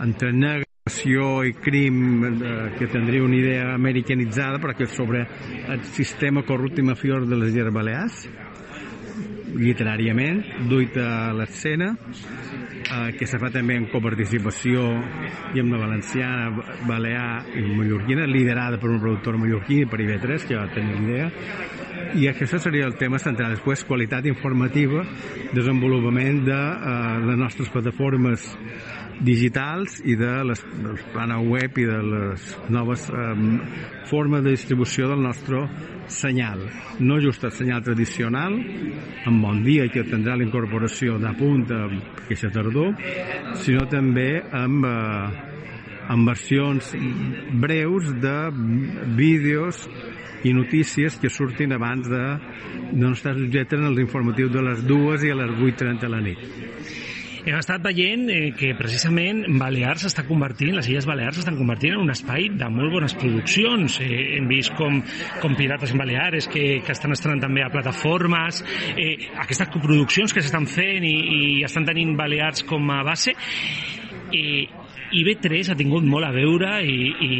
[0.00, 5.26] entre negre i crim eh, que tindria una idea americanitzada però que és sobre
[5.68, 8.24] el sistema corrupte i mafiós de les Illes Balears
[9.56, 14.86] literàriament duit a l'escena eh, que se fa també en coparticipació
[15.54, 16.50] i amb la valenciana,
[16.88, 21.30] balear i mallorquina, liderada per un productor mallorquí per IB3, que ja tenia idea
[22.18, 23.54] i aquest seria el tema central.
[23.54, 25.04] Després, qualitat informativa,
[25.54, 26.94] desenvolupament de eh,
[27.28, 28.46] les nostres plataformes
[29.20, 33.32] digitals i de les, del plana web i de les noves eh,
[34.08, 35.62] formes de distribució del nostre
[36.10, 36.64] senyal.
[36.98, 38.56] No just el senyal tradicional,
[39.28, 41.84] amb bon dia que tindrà la incorporació de punta
[42.24, 42.96] aquesta tardor,
[43.60, 45.50] sinó també amb, eh,
[46.10, 46.94] amb versions
[47.60, 48.38] breus de
[49.20, 49.86] vídeos
[50.42, 52.24] i notícies que surtin abans de
[52.96, 57.09] no estar subjectes als informatius de les dues i a les 8.30 de la nit.
[57.40, 62.02] Hem estat veient eh, que precisament Balears s'està convertint, les Illes Balears s'estan convertint en
[62.02, 63.96] un espai de molt bones produccions.
[64.04, 64.98] Eh, hem vist com,
[65.40, 68.60] com Pirates en Baleares, que, que estan estrenant també a plataformes,
[68.92, 73.36] eh, aquestes coproduccions que s'estan fent i, i estan tenint Balears com a base.
[75.10, 77.30] Eh, IB3 ha tingut molt a veure i, i,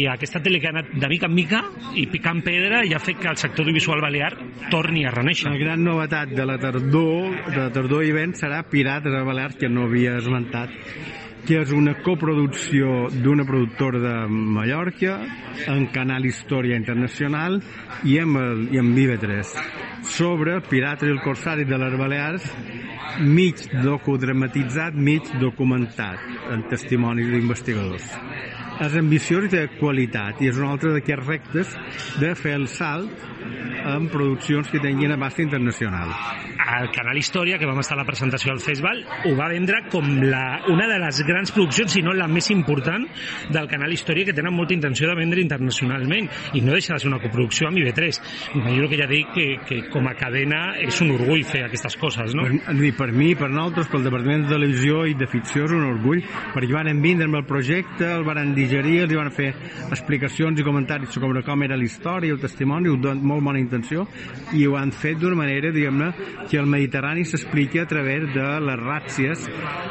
[0.00, 1.62] i aquesta tele que ha anat de mica en mica
[1.94, 4.32] i picant pedra ja ha fet que el sector audiovisual balear
[4.70, 5.50] torni a reneixer.
[5.50, 9.58] La gran novetat de la tardor, de la tardor i vent serà Pirates a Balears,
[9.60, 10.74] que no havia esmentat
[11.46, 15.20] que és una coproducció d'una productora de Mallorca
[15.70, 17.60] en Canal Història Internacional
[18.04, 19.52] i amb, el, i amb IB3
[20.10, 22.50] sobre Pirates i el Corsari de les Balears
[23.22, 26.20] mig docudramatitzat, mig documentat
[26.52, 28.10] en testimonis d'investigadors.
[28.82, 31.72] És ambiciós i de qualitat i és un altre d'aquests rectes
[32.20, 33.35] de fer el salt
[33.86, 36.12] amb produccions que tinguin abast internacional.
[36.66, 40.08] El Canal Història, que vam estar a la presentació al festival, ho va vendre com
[40.26, 43.06] la, una de les grans produccions, si no la més important,
[43.54, 46.28] del Canal Història, que tenen molta intenció de vendre internacionalment,
[46.58, 48.20] i no deixa de ser una coproducció amb IB3.
[48.76, 52.34] Jo que ja dic que, que com a cadena és un orgull fer aquestes coses,
[52.36, 52.48] no?
[52.66, 56.24] Per, per mi, per nosaltres, pel Departament de Televisió i de Ficció és un orgull,
[56.54, 59.52] perquè van vindre amb el projecte, el van digerir, els van fer
[59.90, 64.06] explicacions i comentaris sobre com era la història, el testimoni, molt bona intenció,
[64.56, 66.10] i ho han fet d'una manera, diguem-ne,
[66.50, 69.46] que el Mediterrani s'explica a través de les ràtcies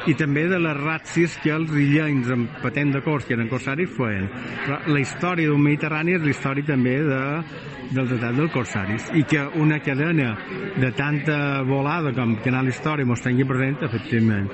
[0.09, 3.91] i també de les ràtcies que els illencs amb patent de cors, que eren corsaris,
[3.95, 4.29] feien.
[4.65, 7.23] Però la història d'un Mediterrani és la història també de,
[7.91, 10.31] dels atacs dels corsaris i que una cadena
[10.77, 14.49] de tanta volada com Canal Història mos tingui present, efectivament.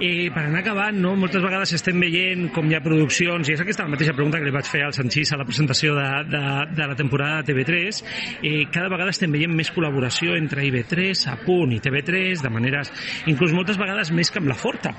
[0.00, 1.16] Eh, per anar acabant, no?
[1.18, 4.46] moltes vegades estem veient com hi ha produccions, i és aquesta la mateixa pregunta que
[4.46, 7.98] li vaig fer al Sanchís a la presentació de, de, de la temporada de TV3,
[8.46, 12.92] eh, cada vegada estem veient més col·laboració entre IB3, a punt i TV3, de maneres,
[13.32, 14.92] inclús moltes vegades més que amb la Forta.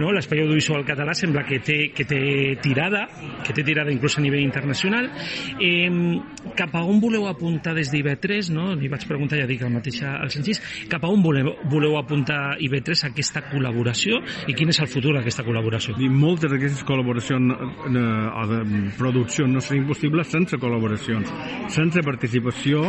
[0.00, 0.14] No?
[0.16, 2.22] L'espai audiovisual català sembla que té, que té
[2.64, 3.04] tirada,
[3.44, 5.10] que té tirada inclús a nivell internacional.
[5.60, 5.92] Eh,
[6.56, 8.48] cap a on voleu apuntar des d'IB3?
[8.56, 8.70] No?
[8.80, 12.56] Li vaig preguntar, ja dic, el mateix al Sanchís, cap a on voleu, voleu apuntar
[12.64, 15.96] IB3 aquesta col·laboració i quin és el futur d'aquesta col·laboració?
[15.98, 18.60] I moltes d'aquestes col·laboracions eh, o de
[18.98, 21.32] producció no serien possibles sense col·laboracions,
[21.74, 22.86] sense participació,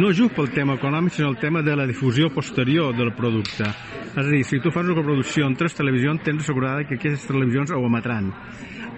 [0.00, 3.68] no just pel tema econòmic, sinó el tema de la difusió posterior del producte.
[4.08, 7.28] És a dir, si tu fas una coproducció en tres televisions, tens assegurada que aquestes
[7.28, 8.32] televisions ho emetran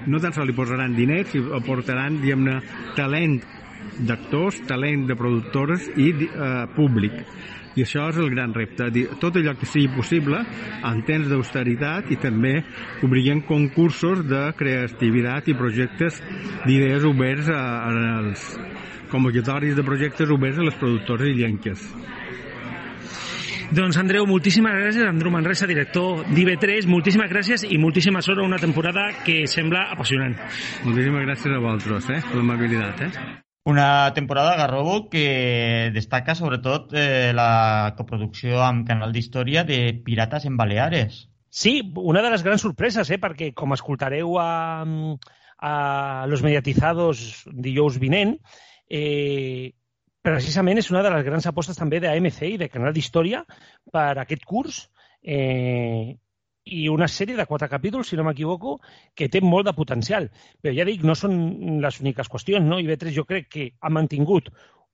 [0.07, 2.55] no tan sols li posaran diners, sinó aportaran, diguem-ne,
[2.97, 3.41] talent
[3.99, 7.25] d'actors, talent de productores i eh, públic.
[7.79, 10.41] I això és el gran repte, dir, tot allò que sigui possible
[10.83, 12.57] en temps d'austeritat i també
[13.07, 16.19] obrien concursos de creativitat i projectes
[16.67, 17.61] d'idees oberts a,
[18.19, 18.49] als
[19.11, 21.87] convocatoris de projectes oberts a les productores illenques.
[23.71, 28.59] Doncs Andreu, moltíssimes gràcies, Andreu Manresa, director d'IV3, moltíssimes gràcies i moltíssima sort a una
[28.59, 30.35] temporada que sembla apassionant.
[30.83, 33.50] Moltíssimes gràcies a vosaltres, eh, per l'amabilitat, eh.
[33.65, 40.57] Una temporada, Garrobo, que destaca sobretot eh, la coproducció amb Canal d'Història de Pirates en
[40.57, 41.27] Baleares.
[41.51, 44.49] Sí, una de les grans sorpreses, eh, perquè com escoltareu a,
[45.61, 45.75] a
[46.31, 48.39] Los Mediatizados dijous vinent,
[48.89, 49.77] eh,
[50.25, 53.45] precisament és una de les grans apostes també d'AMC i de Canal d'Història
[53.93, 54.87] per aquest curs
[55.21, 56.17] eh,
[56.71, 58.79] i una sèrie de quatre capítols, si no m'equivoco,
[59.15, 60.29] que té molt de potencial.
[60.63, 61.35] Però ja dic, no són
[61.83, 62.79] les úniques qüestions, no?
[62.83, 64.51] IB3 jo crec que ha mantingut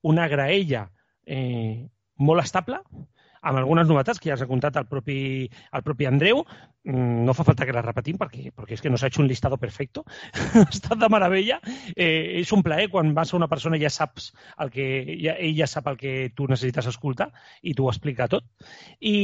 [0.07, 0.87] una graella
[1.25, 1.87] eh,
[2.17, 2.81] molt estable,
[3.41, 6.43] amb algunes novetats que ja has contat el propi, el propi Andreu.
[6.87, 9.27] Mm, no fa falta que les repetim perquè, perquè és que no s'ha hecho un
[9.27, 10.05] listado perfecto.
[10.55, 11.59] ha estat de meravella.
[11.95, 14.31] Eh, és un plaer quan vas a una persona ja saps
[14.63, 14.87] el que,
[15.21, 18.47] ja, ell ja sap el que tu necessites escoltar i t'ho explica tot.
[18.99, 19.17] I,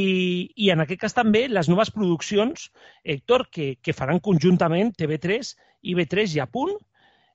[0.56, 2.72] I en aquest cas també les noves produccions,
[3.04, 6.76] Héctor, que, que faran conjuntament TV3 i B3 i a punt,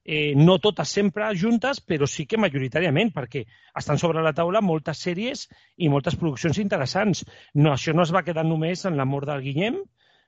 [0.09, 3.43] eh, no totes sempre juntes, però sí que majoritàriament, perquè
[3.77, 5.43] estan sobre la taula moltes sèries
[5.77, 7.27] i moltes produccions interessants.
[7.53, 9.77] No, això no es va quedar només en l'amor del Guillem,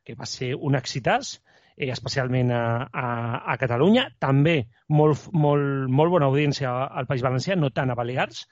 [0.04, 1.38] que va ser un excitàs,
[1.78, 3.06] eh, especialment a, a,
[3.54, 4.58] a Catalunya, també
[4.92, 8.44] molt, molt, molt bona audiència al País Valencià, no tant a Balears,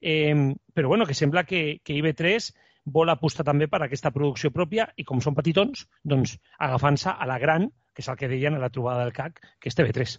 [0.00, 0.32] eh,
[0.72, 2.48] però bueno, que sembla que, que IB3
[2.88, 7.36] vol apostar també per aquesta producció pròpia i com són petitons, doncs agafant-se a la
[7.38, 10.16] gran, que és el que deien a la trobada del CAC, que és TV3.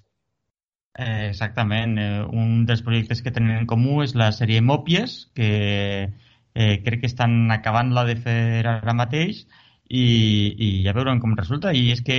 [0.94, 1.98] Eh, exactament.
[1.98, 5.52] Eh, un dels projectes que tenen en comú és la sèrie Mòpies, que
[6.54, 9.46] eh, crec que estan acabant-la de fer ara mateix
[9.88, 10.04] i,
[10.68, 11.72] i ja veurem com resulta.
[11.72, 12.18] I és que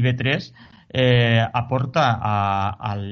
[0.00, 0.48] IB3
[0.94, 2.36] eh, aporta a,
[2.92, 3.04] al,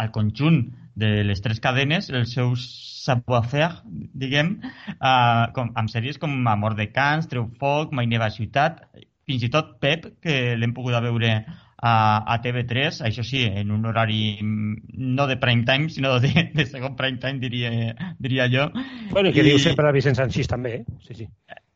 [0.00, 0.62] al conjunt
[0.94, 3.82] de les tres cadenes el seu savoir-faire,
[4.16, 4.54] diguem,
[4.94, 8.80] eh, com, amb sèries com Amor de Cans, Treu Foc, Mai Neva Ciutat,
[9.28, 11.36] fins i tot Pep, que l'hem pogut veure
[11.84, 16.32] a, a TV3, això sí, en un horari mm, no de prime time, sinó de,
[16.54, 18.70] de segon prime time, diria, diria jo.
[19.10, 19.50] Bueno, i que I...
[19.50, 20.98] diu sempre Vicent Sanchís també, eh?
[21.04, 21.28] Sí, sí.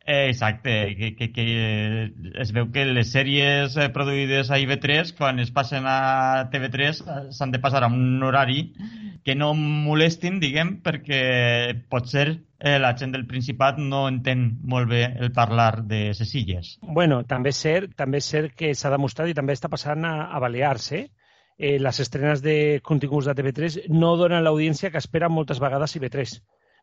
[0.09, 1.45] Eh, exacte, que, que, que
[2.41, 7.03] es veu que les sèries eh, produïdes a IB3, quan es passen a TV3,
[7.37, 8.63] s'han de passar a un horari
[9.25, 11.21] que no molestin, diguem, perquè
[11.91, 12.27] potser
[12.59, 16.77] eh, la gent del Principat no entén molt bé el parlar de ses illes.
[16.83, 20.15] Bueno, també és cert, també és cert que s'ha demostrat i també està passant a,
[20.33, 21.05] a Balears, eh?
[21.59, 21.77] eh?
[21.83, 26.39] Les estrenes de continguts de TV3 no donen l'audiència que espera moltes vegades IB3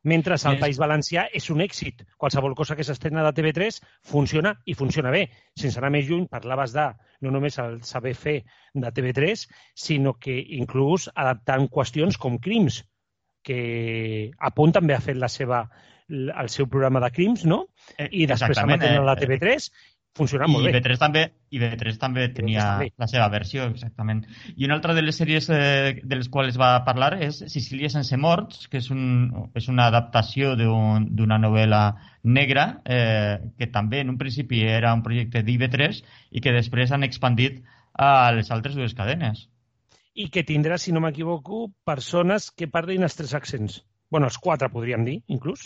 [0.06, 2.04] mentre al País Valencià és un èxit.
[2.22, 5.26] Qualsevol cosa que s'estrena de TV3 funciona i funciona bé.
[5.58, 6.86] Sense anar més lluny, parlaves de
[7.26, 8.36] no només el saber fer
[8.74, 12.84] de TV3, sinó que inclús adaptant qüestions com crims,
[13.46, 15.64] que a punt també ha fet la seva,
[16.10, 17.64] el seu programa de crims, no?
[17.98, 19.70] Eh, I després s'ha mantenir a la eh, TV3
[20.16, 20.80] funcionant molt I bé.
[20.80, 22.90] B3 també, I B3 també tenia també.
[23.02, 24.24] la seva versió, exactament.
[24.56, 28.18] I una altra de les sèries eh, de les quals va parlar és Sicília sense
[28.18, 31.84] morts, que és, un, és una adaptació d'una un, novel·la
[32.24, 36.00] negra, eh, que també en un principi era un projecte d'IB3
[36.32, 39.50] i que després han expandit a les altres dues cadenes.
[40.16, 43.84] I que tindrà, si no m'equivoco, persones que parlin els tres accents.
[44.10, 45.66] bueno, els quatre, podríem dir, inclús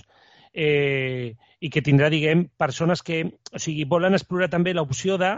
[0.59, 5.37] eh, i que tindrà, diguem, persones que o sigui, volen explorar també l'opció de...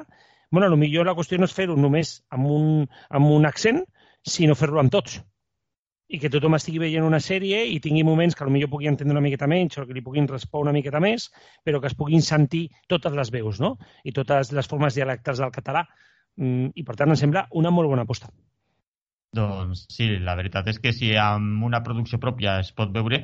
[0.51, 3.85] bueno, millor la qüestió no és fer-ho només amb un, amb un accent,
[4.27, 5.21] sinó fer-lo amb tots
[6.11, 9.23] i que tothom estigui veient una sèrie i tingui moments que potser pugui entendre una
[9.23, 11.29] miqueta menys o que li puguin respondre una miqueta més,
[11.63, 13.77] però que es puguin sentir totes les veus, no?
[14.03, 15.85] I totes les formes dialectals del català.
[16.35, 18.27] Mm, I, per tant, em sembla una molt bona aposta.
[19.31, 23.21] Doncs sí, la veritat és que si amb una producció pròpia es pot veure,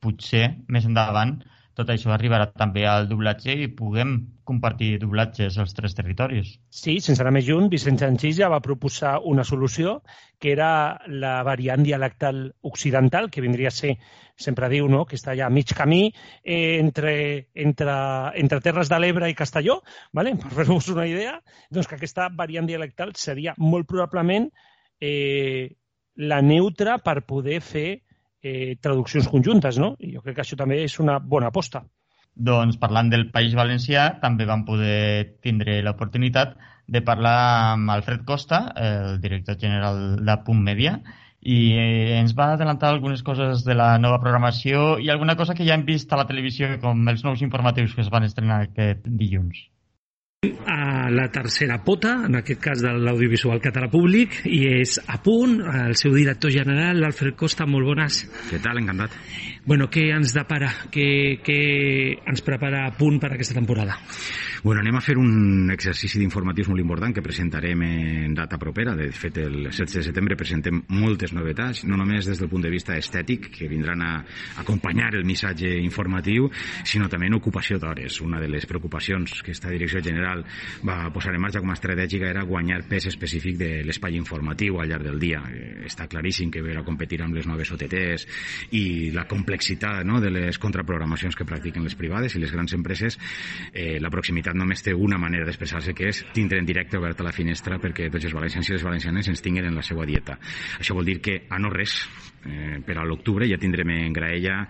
[0.00, 1.38] potser més endavant
[1.78, 4.16] tot això arribarà també al doblatge i puguem
[4.48, 6.56] compartir doblatges als tres territoris.
[6.74, 10.00] Sí, sense anar més junt, Vicent Sanchís ja va proposar una solució
[10.42, 10.70] que era
[11.06, 13.94] la variant dialectal occidental, que vindria a ser,
[14.34, 17.14] sempre diu, no?, que està allà a mig camí eh, entre,
[17.54, 17.94] entre,
[18.42, 19.78] entre Terres de l'Ebre i Castelló,
[20.10, 20.34] vale?
[20.42, 21.36] per fer-vos una idea,
[21.70, 24.50] doncs que aquesta variant dialectal seria molt probablement
[24.98, 25.78] eh,
[26.18, 27.88] la neutra per poder fer
[28.42, 29.94] eh, traduccions conjuntes, no?
[29.98, 31.84] I jo crec que això també és una bona aposta.
[32.38, 36.54] Doncs parlant del País Valencià, també vam poder tindre l'oportunitat
[36.86, 37.38] de parlar
[37.72, 41.00] amb Alfred Costa, el director general de Punt Media,
[41.40, 45.66] i eh, ens va adelantar algunes coses de la nova programació i alguna cosa que
[45.66, 49.06] ja hem vist a la televisió com els nous informatius que es van estrenar aquest
[49.06, 49.66] dilluns
[50.46, 55.56] a la tercera pota, en aquest cas de l'audiovisual català públic, i és a punt,
[55.66, 58.20] el seu director general, l'Alfred Costa, molt bones.
[58.46, 59.16] Què tal, encantat.
[59.68, 61.04] Bueno, què ens depara, què,
[61.44, 61.56] què
[62.24, 63.98] ens prepara a punt per aquesta temporada?
[64.62, 68.94] Bueno, anem a fer un exercici d'informatius molt important que presentarem en data propera.
[68.96, 72.72] De fet, el 16 de setembre presentem moltes novetats, no només des del punt de
[72.72, 74.12] vista estètic, que vindran a
[74.64, 76.48] acompanyar el missatge informatiu,
[76.88, 78.22] sinó també en ocupació d'hores.
[78.24, 80.46] Una de les preocupacions que esta direcció general
[80.80, 84.88] va posar en marxa com a estratègica era guanyar pes específic de l'espai informatiu al
[84.88, 85.44] llarg del dia.
[85.84, 88.26] Està claríssim que ve a competir amb les noves OTTs
[88.72, 89.57] i la complexitat
[90.04, 93.18] no, de les contraprogramacions que practiquen les privades i les grans empreses,
[93.72, 97.32] eh, la proximitat només té una manera d'expressar-se que és tindre en directe oberta la
[97.32, 100.38] finestra perquè tots els valencians i les valencianes ens tinguin en la seva dieta.
[100.78, 101.98] Això vol dir que a no res
[102.46, 104.60] eh, per a l'octubre ja tindrem en Graella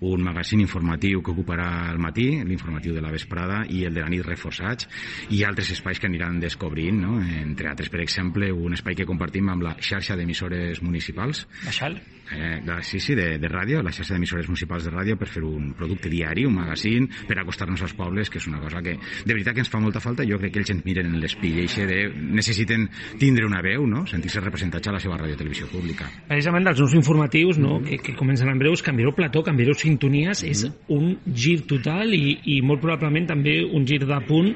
[0.00, 4.10] un magazín informatiu que ocuparà el matí, l'informatiu de la vesprada i el de la
[4.12, 4.88] nit reforçats
[5.30, 7.18] i altres espais que aniran descobrint, no?
[7.22, 11.46] entre altres, per exemple, un espai que compartim amb la xarxa d'emissores municipals.
[11.64, 12.00] La XAL?
[12.32, 16.10] Eh, sí, de, de ràdio, la xarxa d'emissores municipals de ràdio per fer un producte
[16.12, 19.64] diari, un magazín, per acostar-nos als pobles, que és una cosa que de veritat que
[19.64, 20.26] ens fa molta falta.
[20.28, 22.00] Jo crec que ells ens miren en l'espill i de
[22.36, 22.88] necessiten
[23.20, 24.04] tindre una veu, no?
[24.06, 26.08] sentir-se representats a la seva ràdio televisió pública.
[26.28, 27.78] Precisament dels nous informatius no?
[27.78, 27.88] Mm.
[27.88, 30.50] que, que comencen en breus, canviareu plató, canviareu sintonies, mm.
[30.52, 30.64] és
[30.94, 34.52] un gir total i, i molt probablement també un gir de punt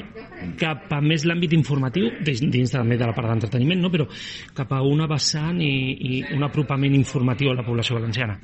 [0.58, 3.90] cap a més l'àmbit informatiu, dins també de la part d'entreteniment, no?
[3.92, 4.08] però
[4.56, 8.38] cap a una vessant i, i un apropament informatiu a la població valenciana.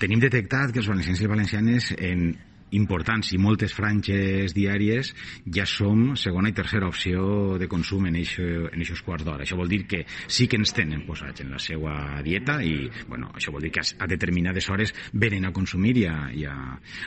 [0.00, 2.32] Tenim detectat que els valencians i valencianes en
[2.76, 5.12] importants i moltes franges diàries
[5.54, 9.44] ja som segona i tercera opció de consum en aquests quarts d'hora.
[9.44, 13.30] Això vol dir que sí que ens tenen posats en la seva dieta i bueno,
[13.36, 16.56] això vol dir que a determinades hores venen a consumir i a, i a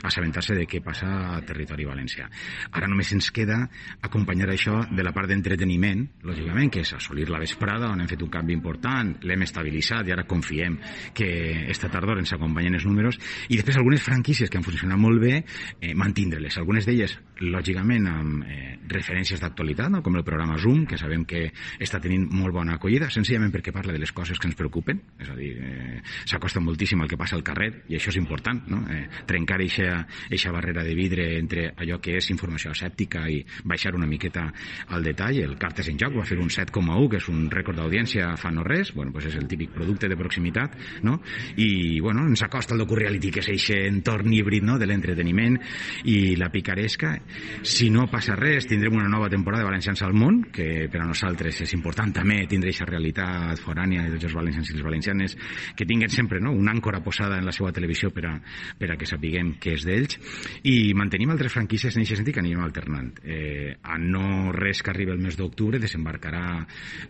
[0.06, 2.28] assabentar-se de què passa a territori valencià.
[2.72, 3.58] Ara només ens queda
[4.06, 8.22] acompanyar això de la part d'entreteniment, lògicament, que és assolir la vesprada, on hem fet
[8.22, 10.78] un canvi important, l'hem estabilitzat i ara confiem
[11.16, 11.28] que
[11.70, 15.42] esta tardor ens acompanyen els números, i després algunes franquícies que han funcionat molt bé
[15.80, 16.56] eh, mantindre-les.
[16.58, 20.02] Algunes d'elles, lògicament, amb eh, referències d'actualitat, no?
[20.02, 21.46] com el programa Zoom, que sabem que
[21.82, 25.30] està tenint molt bona acollida, senzillament perquè parla de les coses que ens preocupen, és
[25.30, 28.82] a dir, eh, s'acosta moltíssim al que passa al carrer, i això és important, no?
[28.90, 34.06] eh, trencar aquesta barrera de vidre entre allò que és informació escèptica i baixar una
[34.06, 34.46] miqueta
[34.88, 35.40] al detall.
[35.42, 38.64] El Cartes en Joc va fer un 7,1, que és un rècord d'audiència fa no
[38.64, 41.20] res, bueno, pues és el típic producte de proximitat, no?
[41.56, 44.78] i bueno, ens acosta el docu-reality, que és aquest entorn híbrid no?
[44.78, 45.60] de l'entreteniment divertiment
[46.04, 47.16] i la picaresca.
[47.62, 51.06] Si no passa res, tindrem una nova temporada de Valencians al món, que per a
[51.06, 55.36] nosaltres és important també tindre aquesta realitat forània de tots els valencians i les valencianes,
[55.76, 56.52] que tinguen sempre no?
[56.52, 58.34] una àncora posada en la seva televisió per a,
[58.78, 60.18] per a que sapiguem què és d'ells,
[60.64, 63.12] i mantenim altres franquícies en aquest sentit que anirem alternant.
[63.24, 66.46] Eh, a no res que arribi el mes d'octubre desembarcarà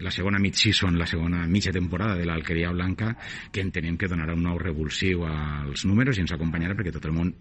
[0.00, 3.14] la segona mid-season, la segona mitja temporada de l'Alqueria Blanca,
[3.52, 7.14] que entenem que donarà un nou revulsiu als números i ens acompanyarà perquè tot el
[7.16, 7.32] món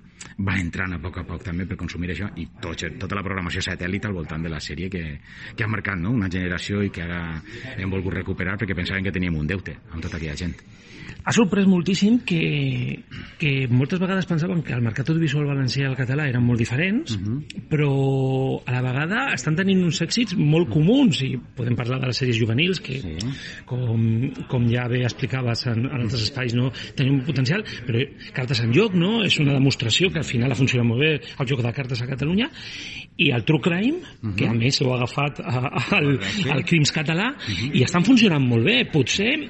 [0.47, 3.63] va entrant a poc a poc també per consumir això i tot, tota la programació
[3.63, 5.03] satèl·lit al voltant de la sèrie que,
[5.55, 6.11] que ha marcat no?
[6.11, 7.21] una generació i que ara
[7.75, 10.57] hem volgut recuperar perquè pensaven que teníem un deute amb tota aquella gent.
[11.25, 12.39] Ha sorprès moltíssim que,
[13.41, 17.15] que moltes vegades pensaven que el mercat audiovisual valencià i el català eren molt diferents,
[17.15, 17.37] uh mhm.
[17.37, 17.63] -huh.
[17.69, 22.17] però a la vegada estan tenint uns èxits molt comuns i podem parlar de les
[22.21, 23.17] sèries juvenils que, sí.
[23.65, 28.59] com, com ja bé explicaves en, en altres espais, no tenim un potencial, però Cartes
[28.59, 29.23] en Joc no?
[29.23, 32.07] és una demostració que al final ha funcionat molt bé el joc de cartes a
[32.07, 32.49] Catalunya
[33.17, 34.35] i el True Crime, uh -huh.
[34.35, 36.19] que a més heu agafat al,
[36.51, 37.71] al Crims català, uh -huh.
[37.73, 38.85] i estan funcionant molt bé.
[38.91, 39.49] Potser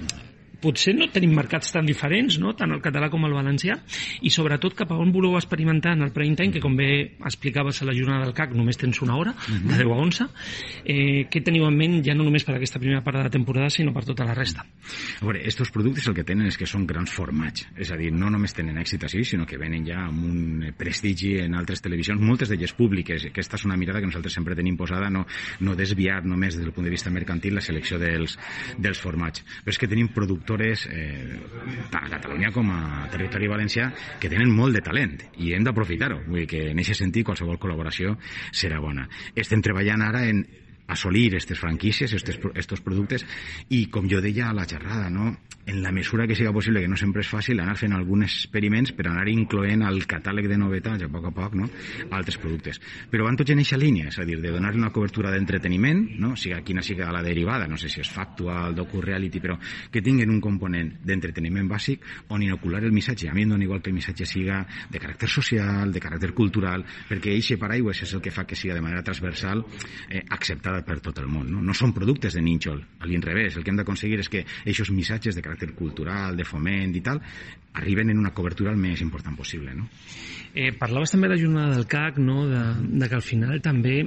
[0.61, 2.53] potser no tenim mercats tan diferents, no?
[2.57, 3.77] tant el català com el valencià,
[4.21, 7.81] i sobretot cap a on voleu experimentar en el prime time, que com bé explicaves
[7.81, 9.67] a la jornada del CAC només tens una hora, uh -huh.
[9.67, 10.27] de 10 a 11,
[10.85, 13.69] eh, què teniu en ment ja no només per aquesta primera part de la temporada,
[13.69, 14.65] sinó per tota la resta?
[15.21, 18.11] A veure, estos productes el que tenen és que són grans formats, és a dir,
[18.11, 22.21] no només tenen èxit així, sinó que venen ja amb un prestigi en altres televisions,
[22.21, 25.25] moltes d'elles públiques, aquesta és una mirada que nosaltres sempre tenim posada, no,
[25.59, 28.37] no desviar només des del punt de vista mercantil la selecció dels,
[28.77, 31.39] dels formats, però és que tenim productors productores eh,
[31.91, 36.21] tant a Catalunya com a territori valencià que tenen molt de talent i hem d'aprofitar-ho.
[36.27, 38.15] Vull dir que en aquest sentit qualsevol col·laboració
[38.51, 39.07] serà bona.
[39.35, 40.45] Estem treballant ara en
[40.87, 43.25] assolir aquestes franquícies, estos productes,
[43.69, 45.33] i com jo deia a la xerrada, no?
[45.65, 48.91] en la mesura que siga possible, que no sempre és fàcil, anar fent alguns experiments
[48.93, 51.65] per anar incloent al catàleg de novetats a poc a poc no?
[52.13, 52.77] altres productes.
[53.09, 56.35] Però van tots en aquesta línia, és a dir, de donar una cobertura d'entreteniment, no?
[56.37, 59.57] siga quina siga la derivada, no sé si és factual, docu-reality, però
[59.91, 63.31] que tinguen un component d'entreteniment bàsic on inocular el missatge.
[63.31, 64.61] A mi em dona igual que el missatge siga
[64.91, 68.77] de caràcter social, de caràcter cultural, perquè eixe paraigües és el que fa que siga
[68.77, 69.65] de manera transversal
[70.09, 71.49] eh, acceptada per tot el món.
[71.51, 73.55] No, no són productes de nínxol, a l'inrevés.
[73.55, 77.01] El que hem d'aconseguir és que aquests missatges de caràcter caràcter cultural, de foment i
[77.01, 77.21] tal,
[77.73, 79.73] arriben en una cobertura el més important possible.
[79.75, 79.87] No?
[80.53, 82.45] Eh, parlaves també de la jornada del CAC, no?
[82.47, 82.61] de,
[82.99, 84.03] de que al final també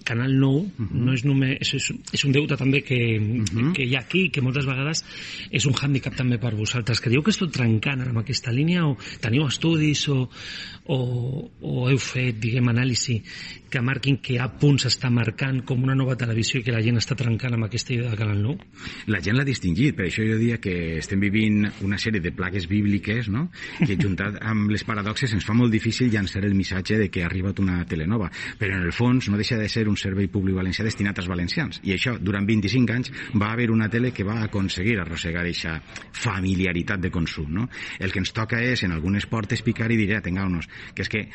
[0.00, 0.88] Canal 9 uh -huh.
[0.92, 3.72] no és només és, és un deute també que, uh -huh.
[3.72, 5.04] que hi ha aquí que moltes vegades
[5.50, 9.46] és un hàndicap també per vosaltres creieu que esteu trencant amb aquesta línia o teniu
[9.46, 10.28] estudis o,
[10.86, 13.22] o, o heu fet diguem anàlisi
[13.70, 16.98] que marquin que a punt s'està marcant com una nova televisió i que la gent
[17.00, 18.66] està trencant amb aquesta idea de Canal 9?
[19.14, 22.66] La gent l'ha distingit, per això jo diria que estem vivint una sèrie de plagues
[22.70, 23.46] bíbliques no?
[23.78, 27.30] que juntat amb les paradoxes ens fa molt difícil llançar el missatge de que ha
[27.30, 30.84] arribat una telenova, però en el fons no deixa de ser un servei públic valencià
[30.84, 31.80] destinat als valencians.
[31.86, 35.78] I això, durant 25 anys, va haver una tele que va aconseguir arrossegar aquesta
[36.12, 37.50] familiaritat de consum.
[37.60, 37.68] No?
[37.98, 41.26] El que ens toca és, en algunes portes, picar i dir, atengueu-nos, que és que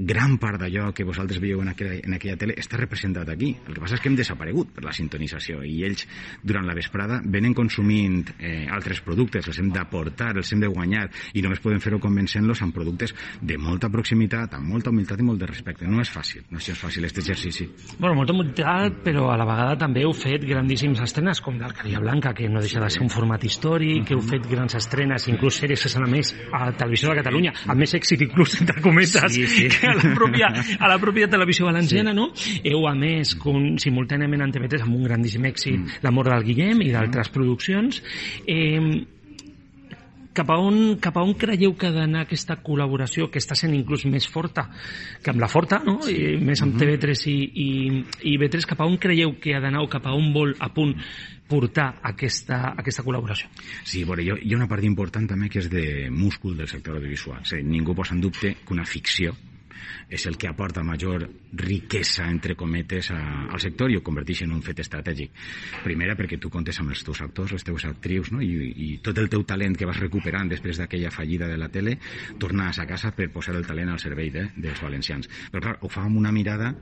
[0.00, 3.52] gran part d'allò que vosaltres veieu en aquella, en aquella tele està representat aquí.
[3.66, 6.06] El que passa és que hem desaparegut per la sintonització i ells,
[6.42, 11.06] durant la vesprada, venen consumint eh, altres productes, els hem d'aportar, els hem de guanyar
[11.36, 15.42] i només podem fer-ho convencent-los amb productes de molta proximitat, amb molta humilitat i molt
[15.42, 15.88] de respecte.
[15.90, 17.68] No és fàcil, no és fàcil aquest exercici.
[17.98, 22.32] Bueno, molta humilitat, però a la vegada també heu fet grandíssimes estrenes, com l'Alcaria Blanca,
[22.36, 25.84] que no deixa de ser un format històric, que heu fet grans estrenes, inclús sèries
[25.84, 29.68] que s'han emès a Televisió de Catalunya, amb més èxit inclús, entre cometes, sí, sí.
[29.74, 32.18] que a la pròpia, a la pròpia televisió valenciana, sí.
[32.18, 32.28] no?
[32.64, 36.04] Heu, a més, con, simultàniament en TV3 amb un grandíssim èxit, mm.
[36.06, 38.02] L'amor del Guillem i d'altres produccions.
[38.46, 39.16] Eh,
[40.32, 43.74] cap a, on, cap a on creieu que ha d'anar aquesta col·laboració que està sent
[43.76, 44.68] inclús més forta
[45.22, 45.98] que amb la Forta, no?
[46.06, 46.14] Sí.
[46.16, 47.00] I més amb mm-hmm.
[47.00, 47.68] TV3 i, i,
[48.32, 50.70] i B3, cap a on creieu que ha d'anar o cap a on vol a
[50.74, 50.94] punt
[51.50, 53.50] portar aquesta, aquesta col·laboració?
[53.82, 55.84] Sí, veure, hi ha una part important també que és de
[56.14, 57.42] múscul del sector audiovisual.
[57.42, 59.34] O sigui, ningú posa en dubte que una ficció
[60.08, 63.20] és el que aporta major riquesa, entre cometes, a,
[63.50, 65.34] al sector i ho converteix en un fet estratègic.
[65.84, 68.42] Primera, perquè tu comptes amb els teus actors, les teves actrius, no?
[68.44, 71.98] I, i tot el teu talent que vas recuperant després d'aquella fallida de la tele,
[72.38, 75.30] tornes a casa per posar el talent al servei de, dels valencians.
[75.50, 76.74] Però, clar, ho fa amb una mirada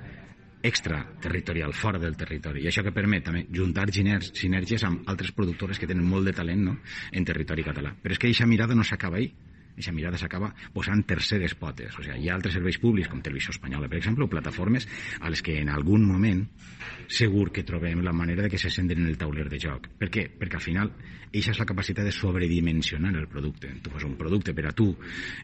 [0.62, 2.64] extraterritorial, fora del territori.
[2.64, 6.64] I això que permet també juntar sinergies amb altres productores que tenen molt de talent
[6.64, 6.78] no?
[7.12, 7.94] en territori català.
[8.02, 9.30] Però és que aquesta mirada no s'acaba ahí
[9.78, 11.94] aquesta mirada s'acaba posant terceres potes.
[11.94, 14.88] O sigui, hi ha altres serveis públics, com Televisió Espanyola, per exemple, o plataformes
[15.20, 16.42] a les que en algun moment
[17.08, 19.86] segur que trobem la manera de que se senten en el tauler de joc.
[19.98, 20.26] Per què?
[20.34, 20.92] Perquè al final
[21.28, 23.70] eixa és la capacitat de sobredimensionar el producte.
[23.82, 24.90] Tu fas un producte per a tu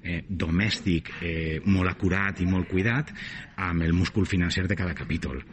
[0.03, 3.15] eh, domèstic, eh, molt acurat i molt cuidat,
[3.57, 5.45] amb el múscul financer de cada capítol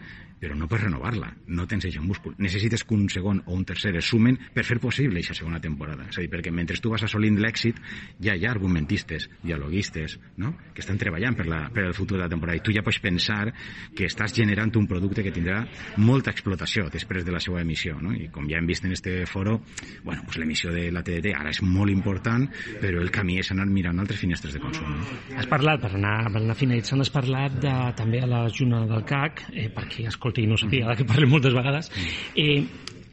[0.42, 2.34] però no pots renovar-la, no tens això múscul.
[2.42, 6.08] Necessites que un segon o un tercer es sumen per fer possible aquesta segona temporada.
[6.10, 7.78] És a dir, perquè mentre tu vas assolint l'èxit,
[8.26, 10.56] ja hi ha argumentistes, dialoguistes, no?
[10.74, 12.58] que estan treballant per, la, per el futur de la temporada.
[12.58, 13.52] I tu ja pots pensar
[13.96, 15.62] que estàs generant un producte que tindrà
[16.02, 18.00] molta explotació després de la seva emissió.
[18.02, 18.16] No?
[18.18, 19.60] I com ja hem vist en este foro,
[20.04, 22.48] bueno, pues l'emissió de la TDT ara és molt important,
[22.82, 24.90] però el camí és anar mirant altres finestres de consum.
[24.90, 25.38] No?
[25.38, 29.06] Has parlat, per anar, per anar finalitzant, has parlat de, també a la jornada del
[29.06, 31.92] CAC, eh, perquè escolta, escolti, no sabia, ara que parlem moltes vegades,
[32.36, 32.64] eh,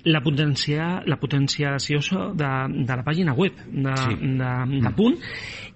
[0.08, 2.00] la, potencia, la potenciació
[2.34, 4.20] de, de la pàgina web de, sí.
[4.40, 4.52] de,
[4.84, 5.18] de Punt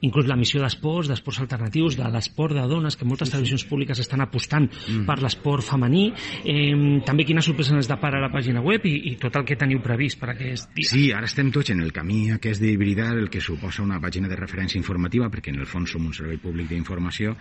[0.02, 4.02] inclús la missió d'esports, d'esports alternatius, de l'esport de dones, que moltes sí, televisions públiques
[4.02, 5.04] estan apostant mm.
[5.06, 6.08] per l'esport femení.
[6.42, 9.80] Eh, també quines sorpreses ens depara la pàgina web i, i tot el que teniu
[9.82, 10.90] previst per aquest dia.
[10.90, 14.38] Sí, ara estem tots en el camí aquest d'hibridar el que suposa una pàgina de
[14.38, 17.36] referència informativa, perquè en el fons som un servei públic d'informació,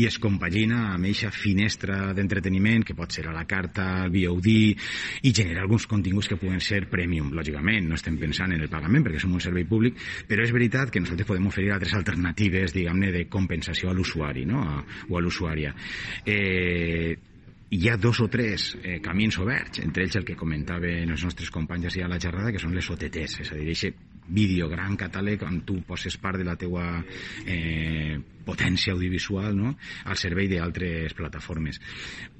[0.00, 4.48] i es compagina amb eixa finestra d'entreteniment, que pot ser a la carta, al VOD,
[4.48, 7.88] i generar alguns continguts que puguen ser premium, lògicament.
[7.88, 11.02] No estem pensant en el pagament, perquè som un servei públic, però és veritat que
[11.02, 14.62] nosaltres podem oferir altres alternatives, diguem-ne, de compensació a l'usuari, no?
[14.62, 15.74] A, o a l'usuària.
[16.26, 17.16] Eh,
[17.70, 21.50] hi ha dos o tres eh, camins oberts, entre ells el que comentaven els nostres
[21.50, 24.96] companys ja a la xerrada, que són les OTTs, és a dir, aquest vídeo, gran
[24.98, 26.86] catàleg on tu poses part de la teua
[27.46, 29.74] eh, potència audiovisual no?
[30.06, 31.80] al servei d'altres plataformes.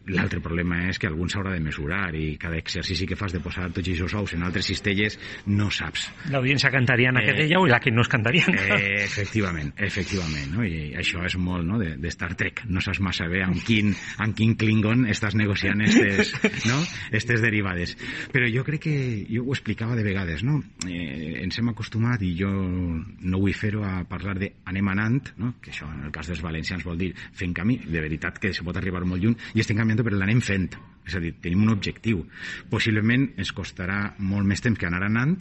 [0.07, 3.67] L'altre problema és que algun s'haurà de mesurar i cada exercici que fas de posar
[3.75, 5.17] tots aquests ous en altres cistelles
[5.51, 6.05] no saps.
[6.31, 8.55] L'audiència cantariana eh, que dèieu i la que no és cantariana.
[8.77, 10.53] Eh, efectivament, efectivament.
[10.55, 10.63] No?
[10.63, 11.81] I això és molt no?
[11.83, 12.63] de, de Star Trek.
[12.71, 13.91] No saps massa bé amb quin,
[14.23, 16.37] amb quin Klingon estàs negociant estes,
[16.71, 16.79] no?
[17.11, 17.97] estes derivades.
[18.31, 18.97] Però jo crec que,
[19.27, 20.61] jo ho explicava de vegades, no?
[20.87, 25.57] Eh, ens hem acostumat, i jo no vull fer-ho, a parlar de anem anant, no?
[25.63, 28.64] que això en el cas dels valencians vol dir fent camí, de veritat que se
[28.66, 30.70] pot arribar molt lluny, i estem canviant però l'anem fent.
[31.07, 32.25] És a dir, tenim un objectiu.
[32.71, 35.37] Possiblement ens costarà molt més temps que anar anant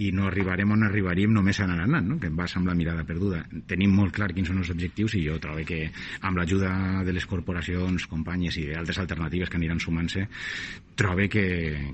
[0.00, 2.18] i no arribarem on arribaríem només anar anant, no?
[2.20, 3.42] que em vas amb la mirada perduda.
[3.68, 5.82] Tenim molt clar quins són els objectius i jo trobo que
[6.24, 6.70] amb l'ajuda
[7.04, 10.24] de les corporacions, companyes i d'altres alternatives que aniran sumant-se,
[11.00, 11.44] trobo que,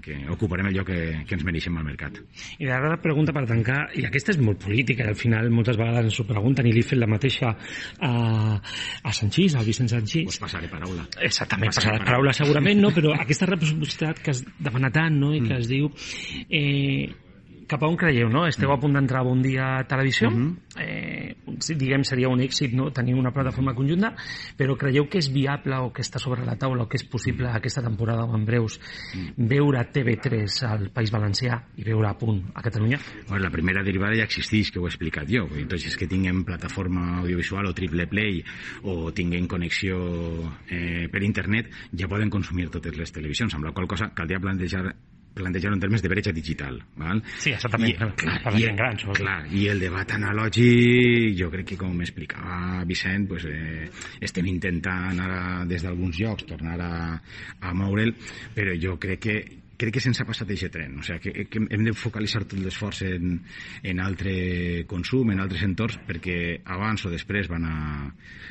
[0.03, 2.19] que ocuparem el lloc que, que ens mereixem al mercat.
[2.63, 5.79] I ara la pregunta per tancar, i aquesta és molt política, i al final moltes
[5.79, 8.13] vegades ens ho pregunten, i li he fet la mateixa a,
[8.57, 10.27] a Sanchís, al Vicent Sanchís.
[10.31, 11.07] Pues passaré paraula.
[11.27, 12.93] Exactament, passaré paraula segurament, no?
[12.95, 15.33] però aquesta reciprocitat que es demana tant no?
[15.37, 15.91] i que es diu
[16.51, 17.09] eh,
[17.67, 18.47] cap a on creieu, no?
[18.47, 20.57] Esteu a punt d'entrar a Bon Dia a Televisió, uh -huh.
[20.79, 21.37] eh,
[21.77, 22.91] diguem seria un èxit no?
[22.93, 24.15] tenir una plataforma conjunta,
[24.57, 27.49] però creieu que és viable o que està sobre la taula o que és possible
[27.49, 28.81] aquesta temporada o en breus
[29.37, 32.99] veure TV3 al País Valencià i veure a punt a Catalunya?
[33.29, 35.47] Bueno, la primera derivada ja existeix, que ho he explicat jo.
[35.57, 38.45] Entonces, que tinguem plataforma audiovisual o triple play
[38.83, 39.97] o tinguem connexió
[40.69, 44.95] eh, per internet, ja poden consumir totes les televisions, amb la qual cosa caldria plantejar
[45.37, 46.79] plantejar en termes de bretxa digital.
[46.97, 47.21] Val?
[47.37, 47.93] Sí, exactament.
[47.93, 52.01] I, clar, per i, gent gran, clar, I el debat analògic, jo crec que, com
[52.05, 53.91] explicava Vicent, pues, eh,
[54.25, 56.97] estem intentant ara, des d'alguns llocs, tornar a,
[57.61, 58.15] a moure'l,
[58.57, 59.39] però jo crec que
[59.77, 60.97] crec que se'ns ha passat aquest tren.
[61.01, 63.39] O sigui, que, que hem de focalitzar tot l'esforç en,
[63.85, 66.37] en altre consum, en altres entorns, perquè
[66.77, 67.77] abans o després van a,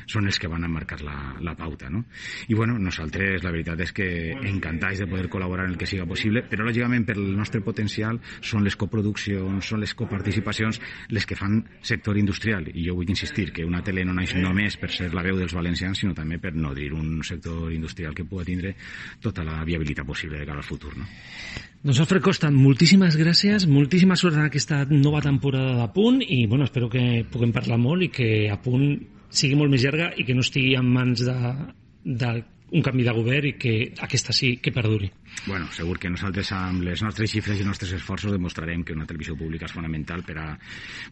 [0.06, 1.90] són els que van a marcar la, la pauta.
[1.92, 2.04] No?
[2.48, 6.06] I bueno, nosaltres la veritat és que encantats de poder col·laborar en el que siga
[6.08, 11.38] possible, però lògicament per el nostre potencial són les coproduccions, són les coparticipacions les que
[11.38, 12.70] fan sector industrial.
[12.72, 15.54] I jo vull insistir que una tele no naix només per ser la veu dels
[15.56, 18.74] valencians, sinó també per nodrir un sector industrial que pugui tindre
[19.22, 20.94] tota la viabilitat possible de cara al futur.
[20.96, 21.06] No?
[21.86, 26.66] Doncs Alfred Costa, moltíssimes gràcies, moltíssima sort en aquesta nova temporada de Punt i bueno,
[26.66, 28.88] espero que puguem parlar molt i que a Punt
[29.30, 31.36] sigui molt més llarga i que no estigui en mans de,
[32.02, 32.32] de
[32.74, 35.12] un canvi de govern i que aquesta sí que perduri.
[35.46, 39.06] Bueno, segur que nosaltres amb les nostres xifres i els nostres esforços demostrarem que una
[39.06, 40.50] televisió pública és fonamental per a,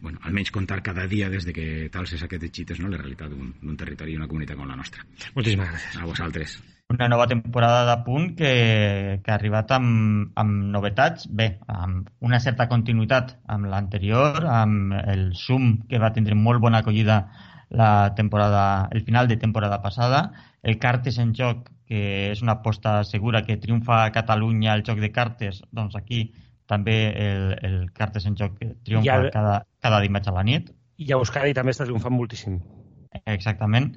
[0.01, 3.79] bueno, almenys contar cada dia des de que talses aquests xites no, la realitat d'un
[3.79, 5.07] territori i una comunitat com la nostra.
[5.37, 6.01] Moltíssimes gràcies.
[6.01, 6.59] A vosaltres.
[6.87, 12.39] Una nova temporada de punt que, que ha arribat amb, amb novetats, bé, amb una
[12.43, 17.23] certa continuïtat amb l'anterior, amb el Zoom que va tindre molt bona acollida
[17.73, 20.21] la temporada, el final de temporada passada,
[20.61, 25.01] el Cartes en joc, que és una aposta segura que triomfa a Catalunya el joc
[25.01, 26.27] de cartes, doncs aquí
[26.69, 29.31] també el, el Cartes en joc triomfa el...
[29.33, 30.69] cada, cada dimarts a la nit.
[31.01, 32.61] I a Euskadi també està triomfant moltíssim.
[33.23, 33.91] Exactament.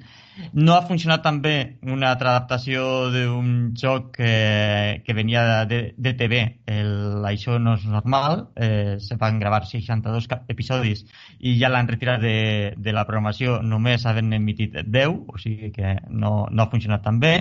[0.53, 1.53] No ha funcionat també
[1.83, 3.49] una altra adaptació d'un
[3.79, 6.41] joc que, que venia de, de TV,
[6.71, 11.03] el Això no és normal, eh, se van gravar 62 episodis
[11.39, 12.37] i ja l'han retirat de,
[12.77, 17.19] de la programació només havent emitit 10, o sigui que no, no ha funcionat tan
[17.19, 17.35] bé.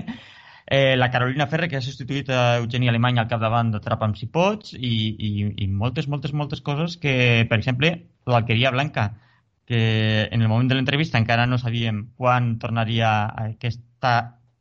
[0.71, 4.75] Eh, la Carolina Ferre, que ha substituït a Eugeni Alemany al capdavant d'Atrapa'm si pots,
[4.75, 5.31] i, i,
[5.65, 7.95] i moltes, moltes, moltes coses que, per exemple,
[8.29, 9.07] l'Alqueria Blanca,
[9.69, 14.13] que en el moment de l'entrevista encara no sabíem quan tornaria aquesta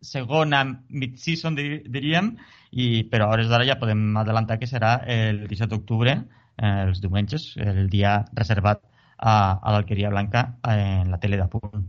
[0.03, 0.59] segona
[0.91, 2.33] mid-season, diríem,
[2.75, 6.17] i, però a hores d'ara ja podem adelantar que serà el 17 d'octubre,
[6.59, 8.83] eh, els diumenges, el dia reservat
[9.15, 9.31] a,
[9.63, 10.43] a l'Alqueria Blanca
[10.75, 11.87] en la tele de punt.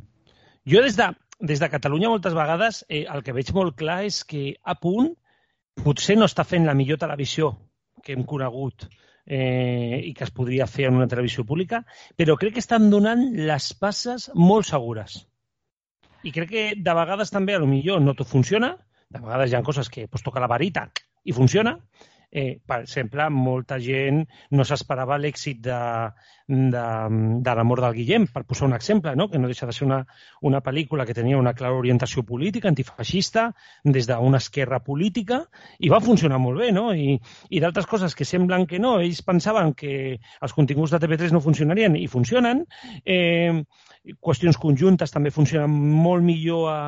[0.62, 1.10] Jo des de,
[1.42, 5.10] des de Catalunya moltes vegades eh, el que veig molt clar és que a punt
[5.82, 7.50] potser no està fent la millor televisió
[7.98, 8.86] que hem conegut
[9.28, 11.82] eh, i que es podria fer en una televisió pública,
[12.16, 15.20] però crec que estan donant les passes molt segures.
[16.24, 18.72] I crec que de vegades també, a lo millor, no tot funciona,
[19.08, 20.88] de vegades hi ha coses que pues, toca la varita
[21.24, 21.76] i funciona,
[22.30, 24.20] Eh, per exemple, molta gent
[24.52, 25.78] no s'esperava l'èxit de,
[26.48, 26.82] de,
[27.46, 29.28] de la mort del Guillem, per posar un exemple, no?
[29.32, 30.02] que no deixa de ser una,
[30.44, 33.46] una pel·lícula que tenia una clara orientació política, antifeixista,
[33.84, 35.40] des d'una esquerra política,
[35.78, 36.90] i va funcionar molt bé, no?
[36.92, 37.16] I,
[37.48, 41.44] i d'altres coses que semblen que no, ells pensaven que els continguts de TV3 no
[41.44, 42.64] funcionarien i funcionen,
[43.04, 43.64] eh,
[44.20, 45.72] qüestions conjuntes també funcionen
[46.04, 46.78] molt millor a,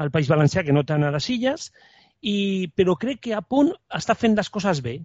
[0.00, 1.70] al País Valencià que no tant a les Illes,
[2.22, 4.98] i, però crec que a punt està fent les coses bé.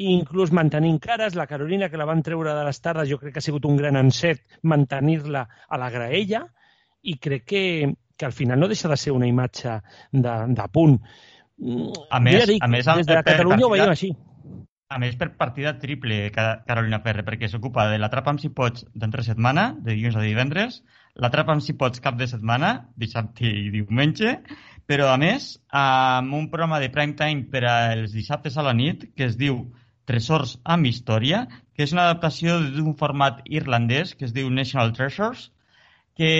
[0.00, 1.34] i inclús mantenint cares.
[1.34, 3.76] La Carolina, que la van treure de les tardes, jo crec que ha sigut un
[3.76, 6.44] gran encert mantenir-la a la graella
[7.02, 7.62] i crec que,
[8.16, 9.80] que al final no deixa de ser una imatge
[10.12, 10.96] de, de punt.
[12.08, 14.12] A més, dic, a més, des de Catalunya ho partida- veiem així.
[14.90, 18.86] A més, per partida triple, Ca- Carolina Ferre, perquè s'ocupa de l'atrapa amb si pots
[18.94, 20.80] d'entre setmana, de dilluns a divendres,
[21.14, 24.40] l'atrapa amb si pots cap de setmana, dissabte i diumenge,
[24.90, 29.04] però a més, amb un programa de prime time per als dissabtes a la nit,
[29.14, 29.60] que es diu
[30.10, 31.44] Tresors amb història,
[31.76, 35.44] que és una adaptació d'un format irlandès que es diu National Treasures,
[36.18, 36.32] que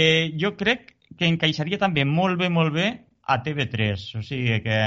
[0.43, 2.89] jo crec que encaixaria també molt bé, molt bé
[3.23, 4.09] a TV3.
[4.19, 4.81] O sigui que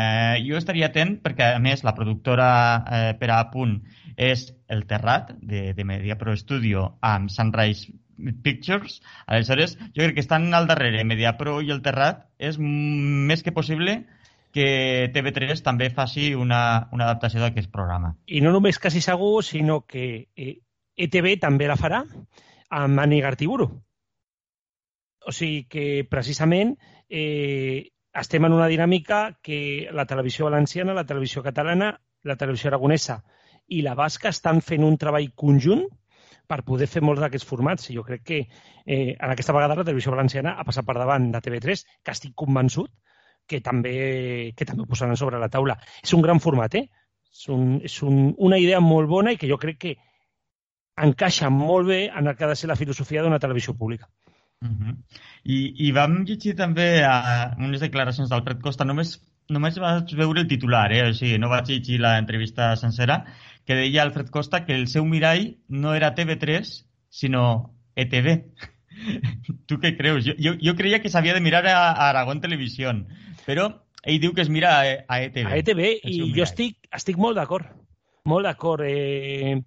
[0.44, 2.50] jo estaria atent perquè, a més, la productora
[2.84, 3.78] eh, per a punt
[4.20, 7.96] és El Terrat, de, de Media Pro Studio, amb Sunrise
[8.44, 9.02] Pictures.
[9.26, 13.56] Aleshores, jo crec que estan al darrere Media Pro i El Terrat és més que
[13.56, 14.04] possible
[14.54, 18.14] que TV3 també faci una, una adaptació d'aquest programa.
[18.28, 20.06] I no només quasi segur, sinó que
[20.38, 20.54] eh,
[20.96, 22.04] ETV també la farà
[22.74, 23.68] amb Ani Gartiburu.
[25.26, 26.76] O sigui que, precisament,
[27.10, 33.24] eh, estem en una dinàmica que la televisió valenciana, la televisió catalana, la televisió aragonesa
[33.68, 35.86] i la basca estan fent un treball conjunt
[36.48, 37.90] per poder fer molts d'aquests formats.
[37.90, 41.32] I jo crec que eh, en aquesta vegada la televisió valenciana ha passat per davant
[41.32, 42.92] de TV3, que estic convençut
[43.48, 45.78] que també, que també ho posaran sobre la taula.
[46.04, 46.88] És un gran format, eh?
[47.34, 49.96] És, un, és un, una idea molt bona i que jo crec que
[51.04, 54.10] encaixa molt bé en el que ha de ser la filosofia d'una televisió pública.
[54.64, 54.96] Uh -huh.
[55.44, 59.20] I, I vam llegir també a unes declaracions d'Alfred Costa, només,
[59.50, 61.10] només vaig veure el titular, eh?
[61.10, 63.26] o sigui, no vaig llegir l'entrevista sencera,
[63.66, 66.74] que deia Alfred Costa que el seu mirall no era TV3,
[67.10, 67.46] sinó
[67.96, 68.36] ETV.
[69.70, 70.26] tu què creus?
[70.28, 72.94] Jo, jo, jo creia que s'havia de mirar a, a Aragón Televisió,
[73.48, 73.70] però
[74.04, 75.48] ell diu que es mira a, a ETV.
[75.48, 76.46] A ETV, i seu jo mirall.
[76.50, 77.72] estic, estic molt d'acord.
[78.30, 78.86] Molt d'acord.
[78.88, 79.58] Eh,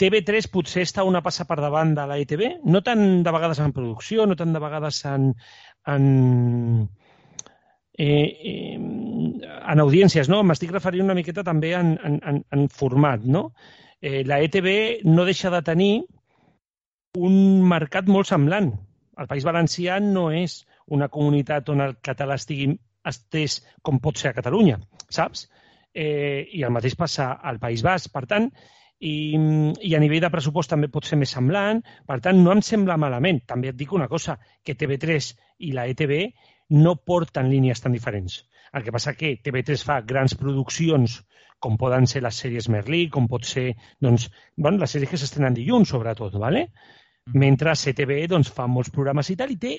[0.00, 3.74] TV3 potser està una passa per davant de la ETV, no tant de vegades en
[3.76, 5.34] producció, no tant de vegades en,
[5.92, 6.06] en,
[8.00, 8.76] eh, eh,
[9.72, 10.40] en audiències, no?
[10.46, 13.50] M'estic referint una miqueta també en, en, en, format, no?
[14.00, 14.70] Eh, la ETV
[15.04, 15.92] no deixa de tenir
[17.20, 17.36] un
[17.68, 18.72] mercat molt semblant.
[19.20, 20.62] El País Valencià no és
[20.96, 22.70] una comunitat on el català estigui
[23.06, 24.78] estès com pot ser a Catalunya,
[25.12, 25.48] saps?
[25.92, 28.08] Eh, I el mateix passa al País Basc.
[28.14, 28.48] Per tant,
[29.00, 29.14] i,
[29.88, 31.82] i a nivell de pressupost també pot ser més semblant.
[32.08, 33.42] Per tant, no em sembla malament.
[33.52, 35.34] També et dic una cosa, que TV3
[35.68, 36.16] i la ETV
[36.70, 38.44] no porten línies tan diferents.
[38.72, 41.20] El que passa que TV3 fa grans produccions
[41.60, 45.58] com poden ser les sèries Merlí, com pot ser doncs, bueno, les sèries que s'estrenen
[45.58, 46.70] dilluns, sobretot, ¿vale?
[47.32, 49.74] mentre CTV doncs, fa molts programes i tal, i té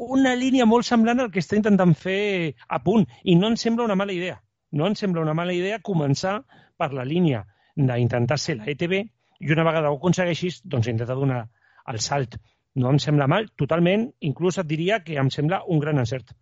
[0.00, 3.06] una línia molt semblant al que està intentant fer a punt.
[3.24, 4.38] I no em sembla una mala idea.
[4.72, 6.38] No em sembla una mala idea començar
[6.78, 7.44] per la línia
[7.76, 11.42] d'intentar ser la ETV i una vegada ho aconsegueixis, doncs intentar donar
[11.90, 12.38] el salt.
[12.74, 16.34] No em sembla mal, totalment, inclús et diria que em sembla un gran encert.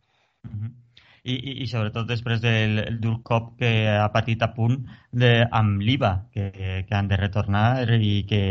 [0.44, 0.74] Uh -huh.
[1.24, 5.46] I, i, i sobretot després del el dur cop que ha patit a punt de,
[5.50, 8.42] amb l'IVA que, que han de retornar i que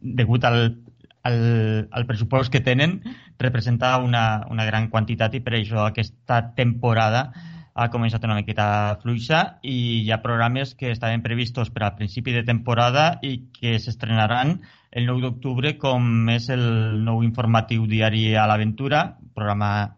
[0.00, 0.78] degut al,
[1.22, 3.00] al, al pressupost que tenen
[3.38, 7.32] representa una, una gran quantitat i per això aquesta temporada
[7.74, 12.32] ha començat una miqueta fluixa i hi ha programes que estaven previstos per al principi
[12.34, 14.58] de temporada i que s'estrenaran
[14.90, 16.66] el 9 d'octubre com és el
[17.04, 19.96] nou informatiu diari a l'aventura, programa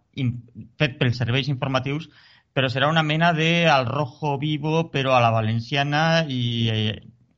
[0.78, 2.06] fet pels serveis informatius,
[2.54, 6.92] però serà una mena de al rojo vivo, però a la valenciana i,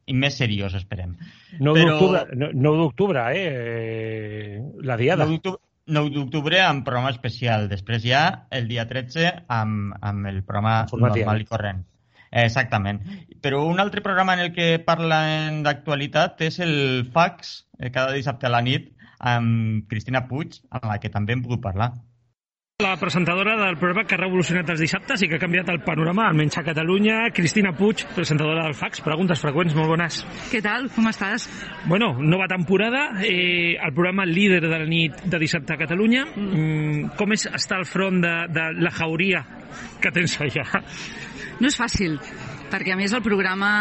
[0.04, 1.14] i més seriós, esperem.
[1.58, 3.46] 9 Però- d'octubre, no- 9 d'octubre, eh?
[3.46, 4.62] eh?
[4.84, 5.24] La diada.
[5.24, 7.68] 9 d'octubre 9 d'octubre amb programa especial.
[7.70, 11.22] Després ja el dia 13 amb, amb el programa Informatiu.
[11.22, 11.84] normal i corrent.
[12.30, 13.00] Exactament.
[13.40, 18.48] Però un altre programa en el que parlen d'actualitat és el Fax, eh, cada dissabte
[18.48, 21.92] a la nit, amb Cristina Puig, amb la que també hem pogut parlar.
[22.78, 26.26] La presentadora del programa que ha revolucionat els dissabtes i que ha canviat el panorama,
[26.28, 29.00] almenys a Catalunya, Cristina Puig, presentadora del Fax.
[29.00, 30.18] Preguntes freqüents, molt bones.
[30.50, 30.90] Què tal?
[30.92, 31.46] Com estàs?
[31.86, 36.26] Bueno, nova temporada, eh, el programa líder de la nit de dissabte a Catalunya.
[36.26, 39.40] Mm, com és estar al front de, de la jauria
[40.04, 40.68] que tens allà?
[41.56, 42.20] No és fàcil,
[42.68, 43.72] perquè a més el programa,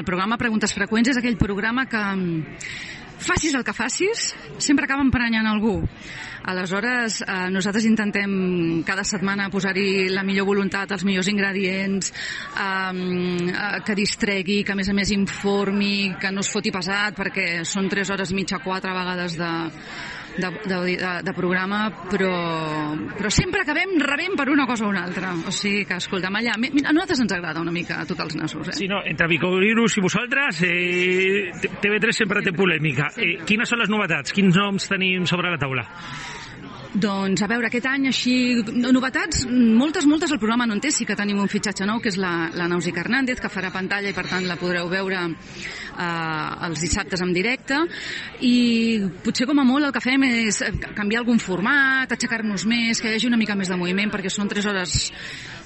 [0.00, 2.58] el programa Preguntes Freqüents és aquell programa que mm,
[3.24, 5.80] facis el que facis, sempre acaba emprenyant algú.
[6.44, 12.92] Aleshores, eh, nosaltres intentem cada setmana posar-hi la millor voluntat, els millors ingredients, eh,
[13.48, 17.64] eh, que distregui, que a més a més informi, que no es foti pesat, perquè
[17.64, 19.52] són 3 hores i mitja, 4 vegades de,
[20.36, 22.34] de, de, de, de programa, però,
[23.14, 25.32] però sempre acabem rebent per una cosa o una altra.
[25.46, 28.72] O sigui que, escolta'm, allà, a nosaltres ens agrada una mica a tots els nassos.
[28.72, 28.78] Eh?
[28.82, 31.50] Sí, no, entre Vicovirus i vosaltres, eh,
[31.82, 33.10] TV3 sempre té polèmica.
[33.16, 34.34] Eh, quines són les novetats?
[34.34, 35.86] Quins noms tenim sobre la taula?
[36.94, 38.34] Doncs, a veure, aquest any així...
[38.70, 40.92] Novetats, moltes, moltes el programa no en té.
[40.94, 44.12] Sí que tenim un fitxatge nou, que és la, la Nausica Hernández, que farà pantalla
[44.12, 45.24] i per tant la podreu veure
[45.94, 47.80] eh, els dissabtes en directe.
[48.44, 48.54] I
[49.24, 50.60] potser com a molt el que fem és
[50.96, 54.50] canviar algun format, aixecar-nos més, que hi hagi una mica més de moviment, perquè són
[54.50, 55.00] 3 hores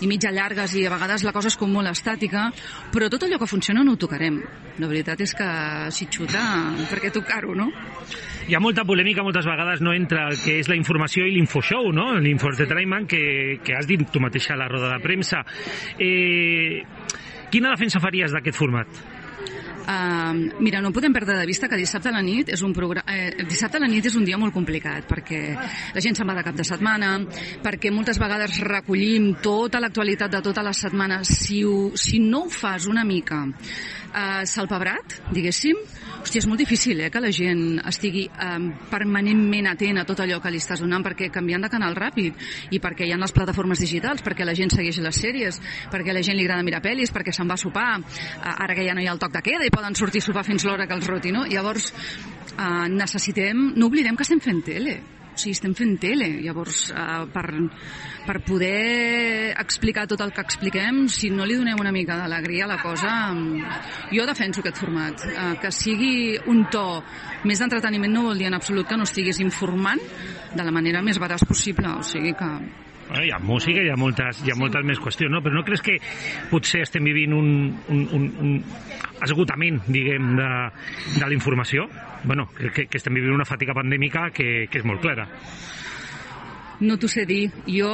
[0.01, 2.49] i mitja llargues i a vegades la cosa és com molt estàtica,
[2.95, 4.41] però tot allò que funciona no ho tocarem.
[4.79, 5.49] La veritat és que
[5.95, 6.43] si xuta,
[6.91, 7.73] per què tocar-ho, no?
[8.49, 11.91] hi ha molta polèmica moltes vegades no entre el que és la informació i l'infoshow,
[11.93, 12.15] no?
[12.17, 13.21] l'infoentertainment que,
[13.61, 15.43] que has dit tu mateixa a la roda de premsa.
[16.01, 16.81] Eh,
[17.53, 19.03] quina defensa faries d'aquest format?
[19.89, 23.09] Uh, mira, no podem perdre de vista que dissabte a la nit és un programa...
[23.09, 26.35] Eh, dissabte a la nit és un dia molt complicat perquè la gent se'n va
[26.37, 27.15] de cap de setmana,
[27.65, 31.23] perquè moltes vegades recollim tota l'actualitat de tota la setmana.
[31.25, 35.81] Si, ho, si no ho fas una mica eh, salpebrat, diguéssim,
[36.23, 38.55] hòstia, és molt difícil eh, que la gent estigui eh,
[38.91, 42.81] permanentment atent a tot allò que li estàs donant perquè canviant de canal ràpid i
[42.83, 45.61] perquè hi ha les plataformes digitals, perquè la gent segueix les sèries,
[45.93, 48.87] perquè la gent li agrada mirar pel·lis, perquè se'n va a sopar, eh, ara que
[48.87, 50.87] ja no hi ha el toc de queda i poden sortir a sopar fins l'hora
[50.87, 51.47] que els roti, no?
[51.47, 51.93] Llavors,
[52.57, 54.99] eh, necessitem, no oblidem que estem fent tele,
[55.39, 57.47] o sigui, estem fent tele, llavors eh, per,
[58.27, 62.73] per poder explicar tot el que expliquem, si no li donem una mica d'alegria a
[62.73, 65.23] la cosa, mm, jo defenso aquest format.
[65.29, 66.85] Eh, que sigui un to
[67.47, 70.03] més d'entreteniment no vol dir en absolut que no estiguis informant
[70.55, 72.53] de la manera més veraç possible, o sigui que
[73.09, 75.41] Bueno, hi ha música, hi ha moltes, hi ha moltes més qüestions, no?
[75.41, 75.95] però no creus que
[76.51, 77.49] potser estem vivint un,
[77.89, 80.49] un, un, un esgotament, diguem, de,
[81.15, 81.87] de la informació?
[82.25, 85.29] Bueno, que, que estem vivint una fatiga pandèmica que, que és molt clara.
[86.81, 87.49] No t'ho sé dir.
[87.67, 87.91] Jo,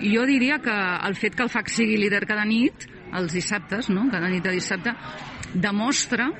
[0.00, 4.06] jo diria que el fet que el FAC sigui líder cada nit, els dissabtes, no?
[4.12, 4.94] cada nit de dissabte,
[5.54, 6.30] demostra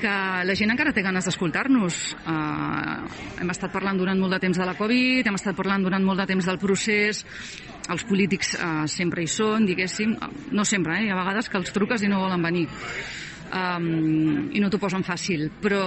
[0.00, 2.00] que la gent encara té ganes d'escoltar-nos.
[2.26, 3.06] Uh,
[3.40, 6.20] hem estat parlant durant molt de temps de la Covid, hem estat parlant durant molt
[6.20, 7.22] de temps del procés,
[7.88, 10.16] els polítics uh, sempre hi són, diguéssim,
[10.52, 11.06] no sempre, eh?
[11.06, 12.66] hi ha vegades que els truques i no volen venir
[13.54, 15.84] um, i no t'ho posen fàcil però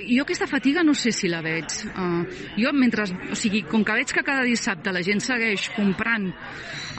[0.00, 1.78] jo aquesta fatiga no sé si la veig.
[1.92, 2.24] Uh,
[2.58, 6.30] jo mentre, o sigui, com que veig que cada dissabte la gent segueix comprant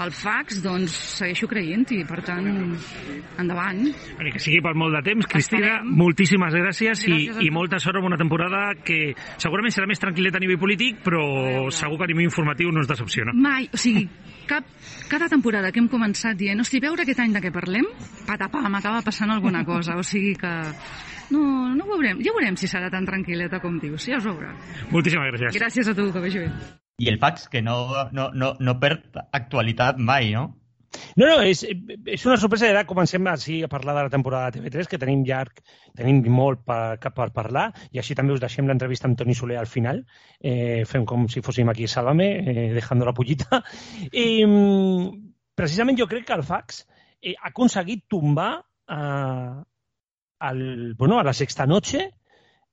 [0.03, 2.47] el fax, doncs segueixo creient i per tant,
[3.41, 3.83] endavant
[4.19, 5.91] Bé, que sigui per molt de temps Cristina, Estarem.
[5.99, 10.39] moltíssimes gràcies, gràcies i, i molta sort amb una temporada que segurament serà més tranquil·leta
[10.39, 11.23] a nivell polític però
[11.73, 14.07] segur que a nivell informatiu no es decepciona mai, o sigui,
[14.47, 14.65] cap,
[15.11, 17.85] cada temporada que hem començat dient, hosti, veure aquest any de què parlem,
[18.27, 20.53] patapam, acaba passant alguna cosa, o sigui que
[21.33, 21.43] no,
[21.75, 24.53] no ho veurem, ja veurem si serà tan tranquil·leta com dius, ja es veurà.
[24.93, 25.57] Moltíssimes gràcies.
[25.59, 26.51] Gràcies a tu, que vagi bé.
[26.97, 27.75] I el fax, que no,
[28.11, 30.47] no, no, no perd actualitat mai, no?
[31.19, 32.71] No, no, és, és una sorpresa.
[32.71, 35.61] Ara comencem així a parlar de la temporada de TV3, que tenim llarg,
[35.99, 39.69] tenim molt per, per parlar, i així també us deixem l'entrevista amb Toni Soler al
[39.69, 40.01] final.
[40.41, 43.61] Eh, fem com si fóssim aquí Sálvame, eh, dejando la pollita.
[44.25, 44.27] I
[45.57, 46.81] precisament jo crec que el fax
[47.21, 48.51] eh, ha aconseguit tombar
[48.89, 49.55] eh,
[50.49, 52.07] el, bueno, a la sexta noche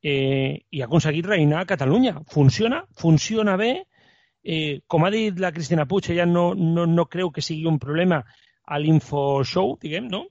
[0.01, 2.23] eh, i ha aconseguit reinar a Catalunya.
[2.33, 3.75] Funciona, funciona bé,
[4.45, 7.81] eh, com ha dit la Cristina Puig, ella no, no, no creu que sigui un
[7.83, 8.23] problema
[8.65, 10.27] a l'infoshow, diguem, no?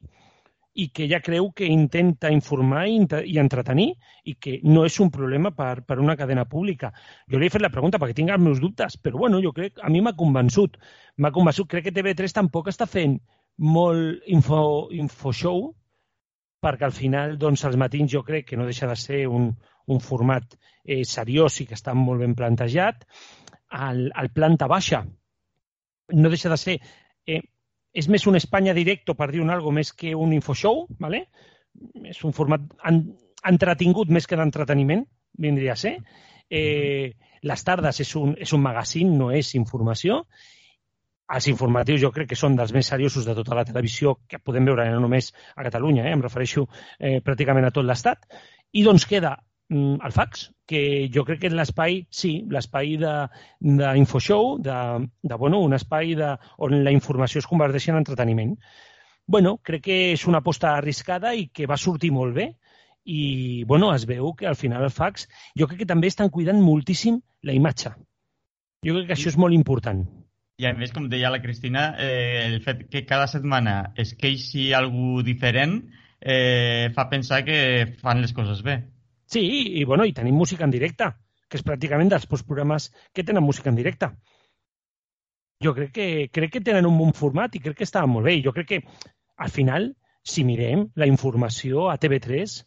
[0.74, 2.96] i que ella creu que intenta informar i,
[3.30, 3.92] i entretenir
[4.26, 6.90] i que no és un problema per, per una cadena pública.
[7.30, 9.78] Jo li he fet la pregunta perquè tinc els meus dubtes, però bueno, jo crec,
[9.78, 10.80] a mi m'ha convençut.
[11.22, 11.70] M'ha convençut.
[11.70, 13.20] Crec que TV3 tampoc està fent
[13.62, 15.68] molt info, infoshow
[16.64, 19.52] perquè al final, doncs, els matins jo crec que no deixa de ser un,
[19.94, 23.06] un format eh, seriós i que està molt ben plantejat
[23.74, 25.04] al, al planta baixa.
[26.14, 26.78] No deixa de ser...
[27.26, 27.42] Eh,
[27.94, 31.28] és més un Espanya directo, per dir un algo, més que un infoshow, ¿vale?
[32.06, 33.04] és un format en,
[33.50, 35.04] entretingut més que d'entreteniment,
[35.46, 35.96] vindria a ser.
[36.50, 37.14] Eh,
[37.44, 40.24] les tardes és un, és un magazín, no és informació.
[41.34, 44.68] Els informatius jo crec que són dels més seriosos de tota la televisió que podem
[44.70, 46.14] veure no només a Catalunya, eh?
[46.14, 46.68] em refereixo
[47.00, 48.28] eh, pràcticament a tot l'Estat.
[48.74, 49.38] I doncs queda
[49.70, 55.62] el fax, que jo crec que és l'espai, sí, l'espai d'infoshow, de, de, de, bueno,
[55.64, 58.58] un espai de, on la informació es converteix en entreteniment.
[59.26, 62.50] bueno, crec que és una aposta arriscada i que va sortir molt bé
[63.06, 65.28] i bueno, es veu que al final el fax
[65.60, 67.94] jo crec que també estan cuidant moltíssim la imatge.
[68.84, 70.04] Jo crec que això és molt important.
[70.60, 74.72] I a més, com deia la Cristina, eh, el fet que cada setmana es queixi
[74.78, 75.80] algú diferent
[76.22, 78.78] eh, fa pensar que fan les coses bé.
[79.34, 79.42] Sí,
[79.80, 81.10] i, bueno, i tenim música en directe,
[81.50, 84.12] que és pràcticament dels pocs programes que tenen música en directe.
[85.64, 88.36] Jo crec que, crec que tenen un bon format i crec que estaven molt bé.
[88.46, 88.82] Jo crec que,
[89.46, 89.88] al final,
[90.34, 92.58] si mirem, la informació a TV3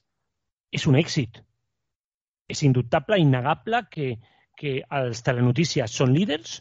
[0.81, 1.39] és un èxit.
[2.51, 4.09] És indubtable, innegable que,
[4.59, 6.61] que els telenotícies són líders,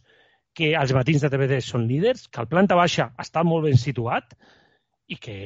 [0.56, 4.38] que els matins de TV3 són líders, que el planta baixa està molt ben situat
[5.12, 5.39] i que,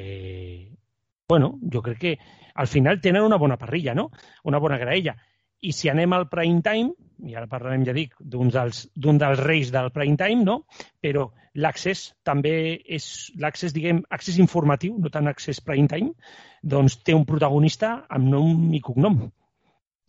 [1.29, 2.19] bueno, jo crec que
[2.55, 4.09] al final tenen una bona parrilla, no?
[4.43, 5.15] Una bona graella.
[5.61, 6.93] I si anem al prime time,
[7.27, 10.63] i ara parlarem, ja dic, d'un dels, dels reis del prime time, no?
[11.03, 12.53] Però l'accés també
[12.87, 13.05] és
[13.39, 16.15] l'accés, diguem, accés informatiu, no tant accés prime time,
[16.63, 19.21] doncs té un protagonista amb nom i cognom.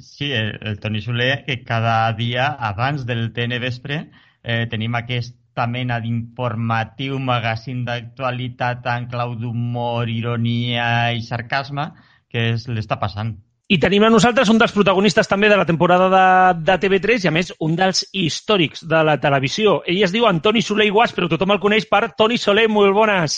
[0.01, 4.07] Sí, el, el Toni Soler, que cada dia abans del TN Vespre
[4.43, 11.91] eh, tenim aquesta mena d'informatiu magazín d'actualitat en clau d'humor, ironia i sarcasme
[12.31, 13.35] que és, l'està passant.
[13.71, 16.23] I tenim a nosaltres un dels protagonistes també de la temporada de,
[16.67, 19.77] de TV3 i, a més, un dels històrics de la televisió.
[19.87, 22.67] Ell es diu Antoni Soler Iguas, però tothom el coneix per Toni Soler.
[22.71, 23.37] Molt bones.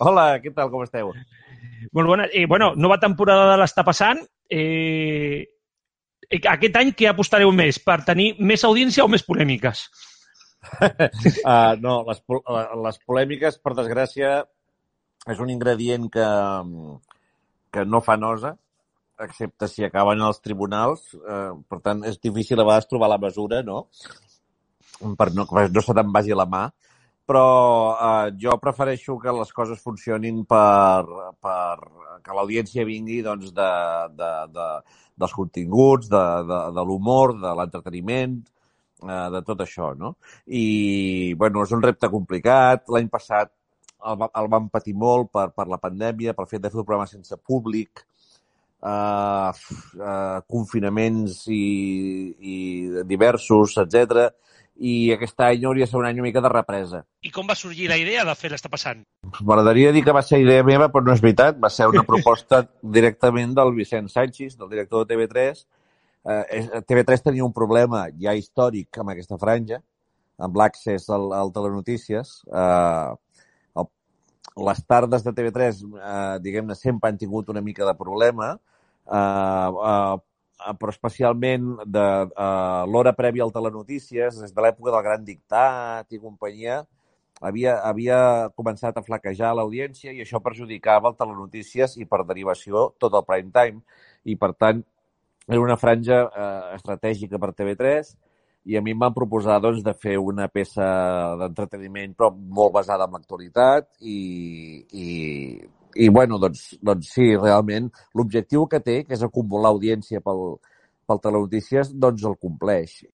[0.00, 1.12] Hola, què tal, com esteu?
[1.92, 2.28] Molt bona.
[2.32, 4.24] Eh, bueno, nova temporada de l'està passant.
[4.48, 5.44] Eh,
[6.56, 7.76] aquest any què apostareu més?
[7.84, 9.84] Per tenir més audiència o més polèmiques?
[10.82, 12.22] Uh, no, les,
[12.86, 14.36] les polèmiques, per desgràcia,
[15.26, 16.28] és un ingredient que,
[17.74, 18.54] que no fa nosa,
[19.20, 21.12] excepte si acaben als tribunals.
[21.16, 23.86] Eh, per tant, és difícil a vegades trobar la mesura, no?
[24.96, 26.66] Per no, no se te'n vagi la mà.
[27.26, 27.46] Però
[27.96, 31.02] eh, jo prefereixo que les coses funcionin per,
[31.42, 31.78] per
[32.22, 33.70] que l'audiència vingui doncs, de,
[34.18, 34.68] de, de,
[35.18, 38.38] dels continguts, de, de, de l'humor, de l'entreteniment,
[39.02, 40.16] eh, de tot això, no?
[40.46, 42.86] I, bueno, és un repte complicat.
[42.92, 43.52] L'any passat
[44.06, 47.08] el, el vam patir molt per, per la pandèmia, pel fet de fer un programa
[47.10, 48.04] sense públic,
[48.86, 51.62] uh, uh, confinaments i,
[52.38, 52.56] i
[53.08, 54.28] diversos, etc.
[54.76, 57.00] I aquest any hauria de ser un any una mica de represa.
[57.24, 59.00] I com va sorgir la idea de fer l'està passant?
[59.40, 61.56] M'agradaria dir que va ser idea meva, però no és veritat.
[61.62, 65.64] Va ser una proposta directament del Vicent Sánchez, del director de TV3.
[66.26, 69.78] Uh, TV3 tenia un problema ja històric amb aquesta franja,
[70.42, 72.40] amb l'accés al, al telenotícies.
[72.50, 73.14] Uh,
[74.56, 78.54] les tardes de TV3, eh, diguem-ne, sempre han tingut una mica de problema,
[79.06, 85.24] eh, eh, però especialment de eh, l'hora prèvia al telenotícies, des de l'època del Gran
[85.24, 86.80] Dictat i companyia,
[87.42, 88.18] havia, havia
[88.56, 93.52] començat a flaquejar l'audiència i això perjudicava el telenotícies i, per derivació, tot el prime
[93.52, 93.84] time.
[94.24, 94.80] I, per tant,
[95.48, 98.14] era una franja eh, estratègica per TV3
[98.66, 100.86] i a mi em van proposar doncs, de fer una peça
[101.40, 104.18] d'entreteniment però molt basada en l'actualitat i,
[104.90, 105.08] i,
[106.02, 110.58] i bueno, doncs, doncs sí, realment l'objectiu que té, que és acumular audiència pel,
[111.06, 113.04] pel Telenotícies, doncs el compleix.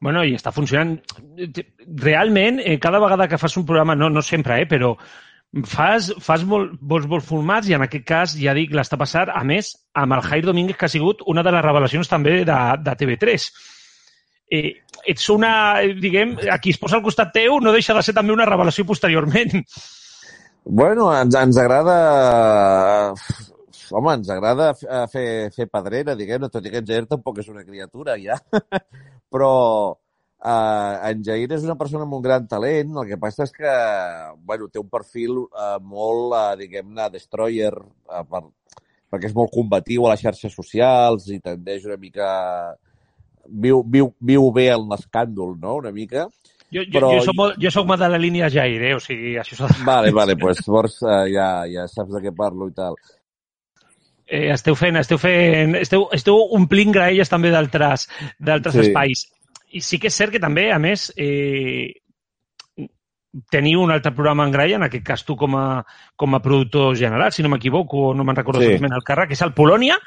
[0.00, 0.98] Bueno, i està funcionant.
[2.02, 4.94] Realment, eh, cada vegada que fas un programa, no, no sempre, eh, però
[5.66, 9.44] fas, fas molt, molts, molts formats i en aquest cas, ja dic, l'està passant, a
[9.44, 12.96] més, amb el Jair Domínguez, que ha sigut una de les revelacions també de, de
[13.02, 13.50] TV3
[14.50, 14.72] eh,
[15.06, 18.34] ets una, diguem, a qui es posa al costat teu no deixa de ser també
[18.34, 19.60] una revelació posteriorment.
[20.64, 21.98] Bueno, ens, ens agrada...
[23.94, 27.62] Home, ens agrada fer, fer pedrera, diguem-ne, tot i que en Jair tampoc és una
[27.62, 28.34] criatura, ja.
[29.32, 29.50] Però
[30.44, 33.74] eh, en Jair és una persona amb un gran talent, el que passa és que,
[34.44, 38.42] bueno, té un perfil eh, molt, eh, diguem-ne, destroyer, eh, per,
[39.12, 42.28] perquè és molt combatiu a les xarxes socials i tendeix una mica
[43.48, 46.26] viu, viu, viu bé en l'escàndol, no?, una mica.
[46.72, 47.12] Jo, jo, Però...
[47.14, 48.96] jo, soc, molt, jo soc molt de la línia Jair, eh?
[48.96, 49.84] o sigui, això de...
[49.86, 52.98] Vale, vale, pues, llavors uh, ja, ja saps de què parlo i tal.
[54.26, 58.82] Eh, esteu fent, esteu fent, esteu, esteu omplint graelles també d'altres sí.
[58.82, 59.28] espais.
[59.74, 61.90] I sí que és cert que també, a més, eh,
[63.52, 65.66] teniu un altre programa en graella, en aquest cas tu com a,
[66.16, 68.70] com a productor general, si no m'equivoco, no me'n recordo sí.
[68.70, 69.98] exactament el càrrec, que és el Polònia,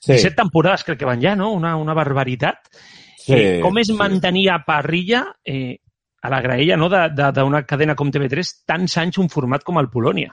[0.00, 0.12] Sí.
[0.12, 1.52] 17 temporades crec que van ja, no?
[1.52, 2.70] Una, una barbaritat.
[3.18, 3.96] Sí, eh, com és sí.
[3.98, 5.78] mantenir a parrilla eh,
[6.22, 6.88] a la graella no?
[6.88, 10.32] d'una cadena com TV3 tants anys un format com el Polònia?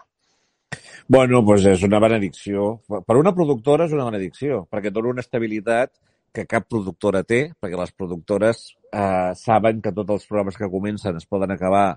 [1.07, 2.79] Bueno, doncs és una benedicció.
[2.87, 5.91] Per una productora és una benedicció, perquè dona una estabilitat
[6.35, 11.17] que cap productora té, perquè les productores eh, saben que tots els programes que comencen
[11.19, 11.87] es poden acabar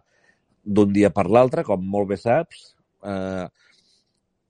[0.64, 2.68] d'un dia per l'altre, com molt bé saps.
[3.03, 3.47] Eh,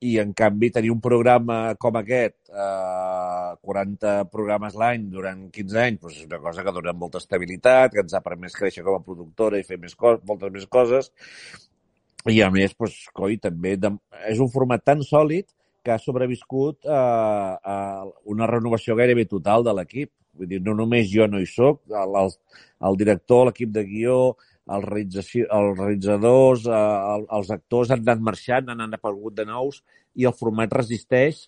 [0.08, 6.00] i en canvi tenir un programa com aquest, eh, 40 programes l'any durant 15 anys,
[6.02, 9.04] doncs és una cosa que dona molta estabilitat, que ens ha permès créixer com a
[9.04, 11.10] productora i fer més moltes més coses.
[12.28, 13.90] I a més, doncs, coi, també de,
[14.28, 15.48] és un format tan sòlid
[15.88, 17.76] que ha sobreviscut a, a
[18.28, 20.12] una renovació gairebé total de l'equip.
[20.36, 22.34] Vull dir, no només jo no hi sóc, el, el,
[22.90, 24.18] el director, l'equip de guió,
[24.68, 26.82] els, els realitzadors, eh,
[27.14, 29.80] el, els actors han anat marxant, han aparegut de nous
[30.14, 31.46] i el format resisteix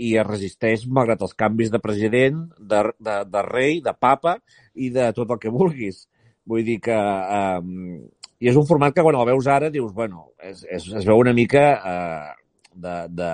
[0.00, 4.38] i es resisteix malgrat els canvis de president, de, de, de rei, de papa
[4.72, 6.06] i de tot el que vulguis.
[6.48, 6.96] Vull dir que...
[6.96, 8.00] Eh,
[8.40, 11.18] I és un format que quan el veus ara dius, bueno, es, es, es veu
[11.20, 12.30] una mica eh,
[12.74, 13.30] de, de...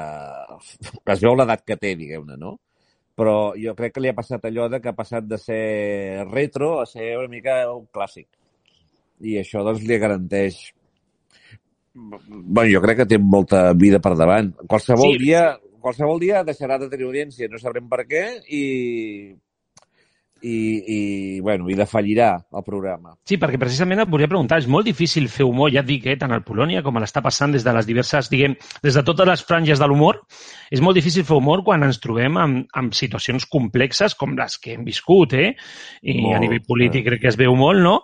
[1.14, 2.57] es veu l'edat que té, diguem-ne, no?
[3.16, 6.80] Però jo crec que li ha passat allò de que ha passat de ser retro
[6.82, 8.28] a ser una mica un clàssic.
[9.24, 10.59] I això, doncs, li garanteix
[11.97, 14.51] bueno, jo crec que té molta vida per davant.
[14.68, 15.22] Qualsevol sí.
[15.24, 15.47] dia
[15.87, 18.62] qualsevol dia deixarà de tenir audiència, no sabrem per què, i,
[20.43, 20.57] i,
[20.97, 23.14] i, bueno, i defallirà el programa.
[23.26, 26.16] Sí, perquè precisament et volia preguntar, és molt difícil fer humor, ja et dic, eh,
[26.20, 29.28] tant al Polònia com a l'està passant des de les diverses, diguem, des de totes
[29.28, 30.20] les franges de l'humor,
[30.70, 34.76] és molt difícil fer humor quan ens trobem amb, amb situacions complexes com les que
[34.76, 35.55] hem viscut, eh?
[36.03, 37.11] I molt, a nivell polític eh.
[37.11, 37.99] crec que es veu molt, no?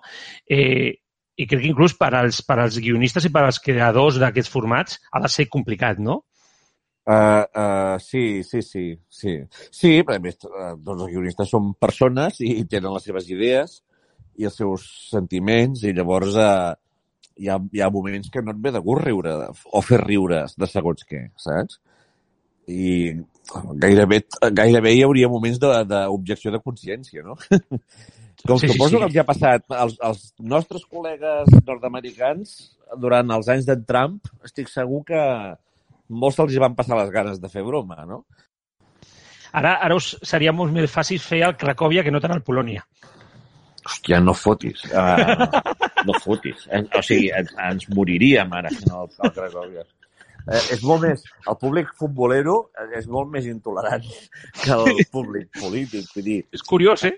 [0.48, 0.98] Eh,
[1.36, 4.98] i crec que inclús per als, per als guionistes i per als creadors d'aquests formats
[5.12, 6.22] ha de ser complicat, no?
[7.02, 9.38] Uh, uh, sí, sí, sí, sí.
[9.74, 13.80] Sí, però a més, uh, tots els guionistes són persones i tenen les seves idees
[14.38, 16.70] i els seus sentiments i llavors uh,
[17.36, 20.44] hi, ha, hi ha moments que no et ve de gust riure o fer riure
[20.54, 21.80] de segons què, saps?
[22.70, 23.16] I
[23.82, 24.22] gairebé,
[24.54, 27.34] gairebé hi hauria moments d'objecció de, de consciència, no?
[28.46, 29.00] Com sí, suposo sí, sí.
[29.00, 32.54] que els ha passat als, als nostres col·legues nord-americans
[33.02, 35.20] durant els anys d'en Trump, estic segur que,
[36.12, 38.22] molts se'ls van passar les ganes de fer broma, no?
[39.52, 42.84] Ara, ara us seria molt més fàcil fer el Cracòvia que no tant el Polònia.
[43.82, 44.84] Hòstia, no fotis.
[44.88, 45.48] Uh,
[46.06, 46.64] no fotis.
[46.70, 49.84] Eh, o sigui, ens, ens moriríem ara no, el, el Cracòvia.
[50.46, 51.24] Eh, és molt més...
[51.50, 52.56] El públic futbolero
[52.96, 54.06] és molt més intolerant
[54.62, 56.08] que el públic polític.
[56.14, 57.16] Vull dir, és curiós, eh?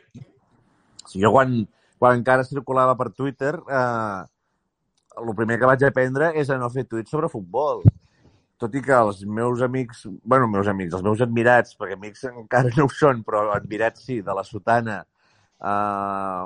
[1.15, 1.61] Jo quan,
[2.01, 4.23] quan encara circulava per Twitter, eh,
[5.23, 7.85] el primer que vaig aprendre és a no fer tuits sobre futbol
[8.65, 12.73] tot i que els meus amics, bueno, meus amics, els meus admirats, perquè amics encara
[12.79, 15.03] no ho són, però admirats sí, de la sotana,
[15.61, 16.45] eh,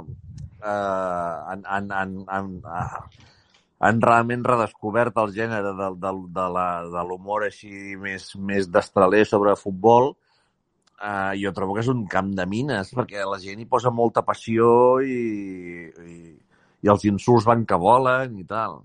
[0.62, 3.28] eh, han, han, han, han, uh,
[3.88, 6.14] han realment redescobert el gènere de, de,
[6.96, 10.12] de l'humor així més, més destraler sobre futbol,
[10.98, 14.26] eh, jo trobo que és un camp de mines, perquè la gent hi posa molta
[14.26, 15.22] passió i,
[15.86, 16.20] i,
[16.82, 18.80] i els insults van que volen i tal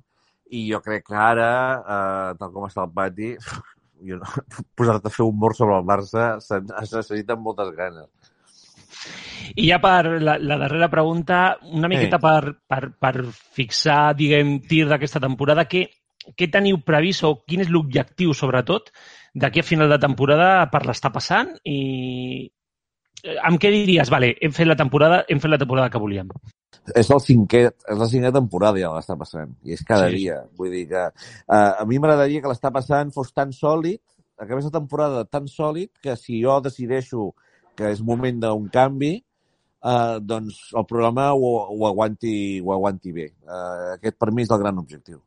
[0.53, 3.31] i jo crec que ara, eh, tal com està el pati,
[4.09, 4.43] jo no,
[4.77, 8.11] posar-te a fer humor sobre el Barça es necessiten moltes ganes.
[9.59, 12.23] I ja per la, la darrera pregunta, una miqueta sí.
[12.23, 13.27] per, per, per
[13.57, 15.83] fixar, diguem, tir d'aquesta temporada, què,
[16.37, 18.93] què teniu previst o quin és l'objectiu, sobretot,
[19.33, 21.77] d'aquí a final de temporada per l'estar passant i
[22.45, 26.29] eh, amb què diries, vale, hem fet la temporada, hem fet la temporada que volíem?
[26.95, 30.23] És el cinquè, és la cinquè temporada ja l'està passant, i és cada sí.
[30.23, 30.41] dia.
[30.59, 34.01] Vull dir que uh, a mi m'agradaria que l'està passant fos tan sòlid,
[34.39, 37.31] acabés la temporada tan sòlid, que si jo decideixo
[37.77, 39.15] que és moment d'un canvi,
[39.85, 43.29] uh, doncs el programa ho, ho, aguanti, ho aguanti bé.
[43.47, 45.21] Uh, aquest per mi és el gran objectiu.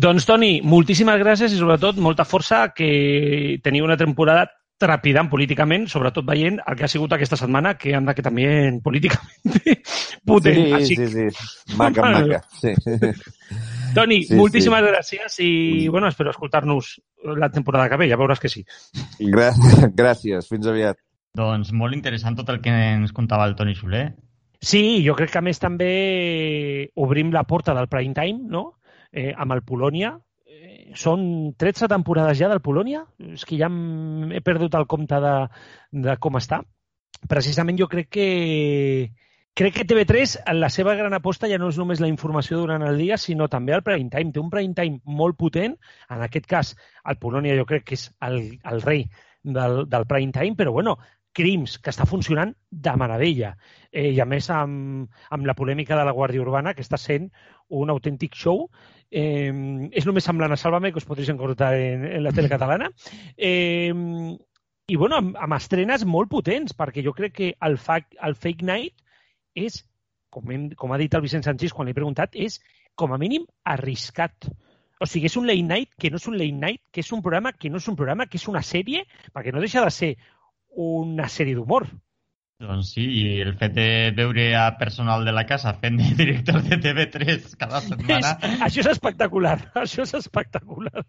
[0.00, 4.46] Doncs, Toni, moltíssimes gràcies i, sobretot, molta força que teniu una temporada
[4.80, 8.46] trepidant políticament, sobretot veient el que ha sigut aquesta setmana, que anda que també
[8.84, 9.58] políticament
[10.28, 10.62] potent.
[10.62, 10.96] Sí, Així...
[10.96, 11.50] sí, sí.
[11.80, 12.40] Maca, maca.
[12.60, 12.72] Sí.
[13.96, 14.90] Toni, sí, moltíssimes sí.
[14.94, 15.52] gràcies i,
[15.90, 16.94] bueno, espero escoltar-nos
[17.36, 18.64] la temporada que ve, ja veuràs que sí.
[19.18, 20.48] Gràcies, gràcies.
[20.48, 21.00] fins aviat.
[21.36, 24.08] Doncs molt interessant tot el que ens contava el Toni Soler.
[24.60, 25.92] Sí, jo crec que a més també
[27.00, 28.80] obrim la porta del prime time, no?,
[29.12, 30.14] eh, amb el Polònia,
[30.96, 33.04] són 13 temporades ja del Polònia?
[33.32, 35.34] És que ja he perdut el compte de,
[36.06, 36.62] de com està.
[37.28, 38.28] Precisament jo crec que
[39.60, 42.96] crec que TV3, la seva gran aposta ja no és només la informació durant el
[42.96, 44.32] dia, sinó també el prime time.
[44.32, 45.76] Té un prime time molt potent.
[46.08, 46.74] En aquest cas,
[47.04, 49.04] el Polònia jo crec que és el, el rei
[49.42, 50.96] del, del prime time, però bueno,
[51.36, 53.54] Crims, que està funcionant de meravella.
[53.92, 57.30] Eh, I a més amb, amb la polèmica de la Guàrdia Urbana, que està sent
[57.70, 58.66] un autèntic show
[59.10, 59.50] Eh,
[59.90, 62.90] és només semblant a Sálvame, que us podréis encontrar en, en la tele catalana.
[63.36, 68.36] Eh, I, bueno, amb, amb estrenes molt potents, perquè jo crec que el, fa, el
[68.38, 68.94] Fake Night
[69.58, 69.82] és,
[70.30, 72.60] com, hem, com ha dit el Vicent Sanchís quan l'he preguntat, és
[72.98, 74.50] com a mínim arriscat.
[75.00, 77.22] O sigui, és un late night que no és un late night, que és un
[77.24, 80.10] programa que no és un programa, que és una sèrie, perquè no deixa de ser
[80.76, 81.86] una sèrie d'humor.
[82.60, 86.60] Doncs sí, i el fet de veure a personal de la casa fent de director
[86.62, 88.34] de TV3 cada setmana...
[88.42, 91.04] És, això és espectacular, això és espectacular.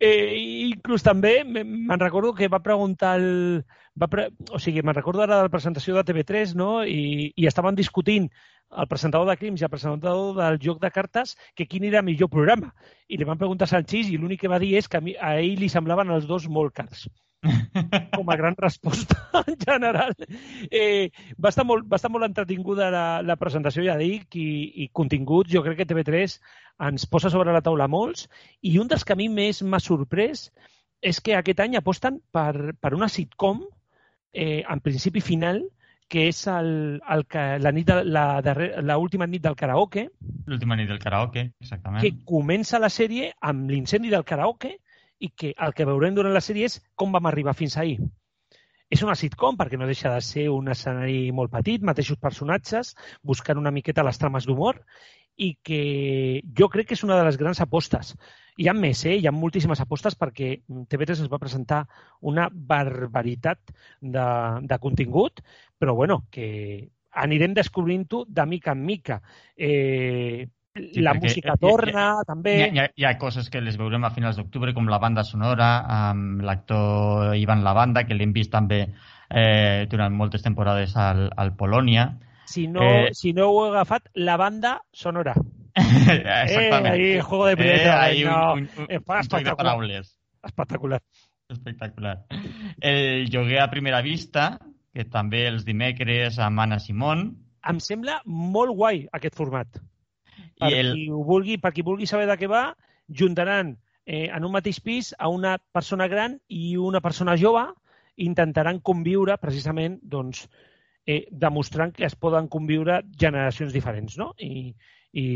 [0.00, 0.34] Eh,
[0.70, 3.64] inclús també me- me'n recordo que va preguntar el...
[4.00, 4.28] Va pre...
[4.50, 6.82] O sigui, me'n recordo ara de la presentació de TV3, no?
[6.86, 8.26] I, i estaven discutint
[8.74, 12.06] el presentador de Crims i el presentador del joc de cartes que quin era el
[12.08, 12.72] millor programa.
[13.06, 15.14] I li van preguntar a Sanchís i l'únic que va dir és que a, mi,
[15.14, 17.06] a ell li semblaven els dos molt cars.
[18.16, 19.16] Com a gran resposta
[19.46, 20.14] en general.
[20.70, 24.48] Eh, va, estar molt, va estar molt entretinguda la, la presentació, ja dic, i,
[24.84, 25.52] i continguts.
[25.52, 26.38] Jo crec que TV3
[26.88, 28.28] ens posa sobre la taula molts.
[28.62, 30.48] I un dels que a mi més m'ha sorprès
[31.04, 33.60] és que aquest any aposten per, per una sitcom
[34.32, 35.62] eh, en principi final
[36.08, 40.06] que és el, el, que- la nit de, la, darrer- la última nit del karaoke,
[40.46, 42.02] L'última nit del karaoke, exactament.
[42.04, 44.74] que comença la sèrie amb l'incendi del karaoke
[45.24, 47.98] i que el que veurem durant la sèrie és com vam arribar fins ahir.
[48.92, 53.58] És una sitcom perquè no deixa de ser un escenari molt petit, mateixos personatges, buscant
[53.58, 54.82] una miqueta les trames d'humor
[55.36, 55.80] i que
[56.58, 58.12] jo crec que és una de les grans apostes.
[58.60, 59.16] Hi ha més, eh?
[59.18, 60.50] hi ha moltíssimes apostes perquè
[60.92, 61.80] TV3 ens va presentar
[62.20, 64.26] una barbaritat de,
[64.62, 65.42] de contingut,
[65.80, 66.46] però bueno, que
[67.24, 69.18] anirem descobrint-ho de mica en mica.
[69.56, 72.54] Eh, Sí, la música hi ha- torna, també.
[72.74, 75.68] Hi ha, hi, ha, coses que les veurem a finals d'octubre, com la banda sonora,
[75.86, 78.80] amb l'actor Ivan Lavanda, que l'hem vist també
[79.30, 82.08] eh, durant moltes temporades al, al Polònia.
[82.50, 85.34] Si no, Eh, si no ho he agafat, la banda sonora.
[85.76, 86.86] Exactament.
[86.92, 88.52] ahí, juego de primer ahí terreno.
[88.54, 89.56] un, un, un, Eh, de espectacular.
[89.56, 90.18] paraules.
[90.42, 91.00] Espectacular.
[91.48, 92.24] Espectacular.
[92.80, 94.58] El lloguer a primera vista,
[94.92, 97.36] que també els dimecres amb Anna Simón.
[97.62, 99.68] Em sembla molt guai aquest format.
[100.64, 102.66] Per, I el, qui ho vulgui, per qui vulgui saber de què va,
[103.12, 103.74] juntaran
[104.06, 107.66] eh, en un mateix pis a una persona gran i una persona jove
[108.16, 110.46] i intentaran conviure precisament doncs,
[111.06, 114.16] eh, demostrant que es poden conviure generacions diferents.
[114.20, 114.32] No?
[114.38, 114.72] I,
[115.12, 115.26] I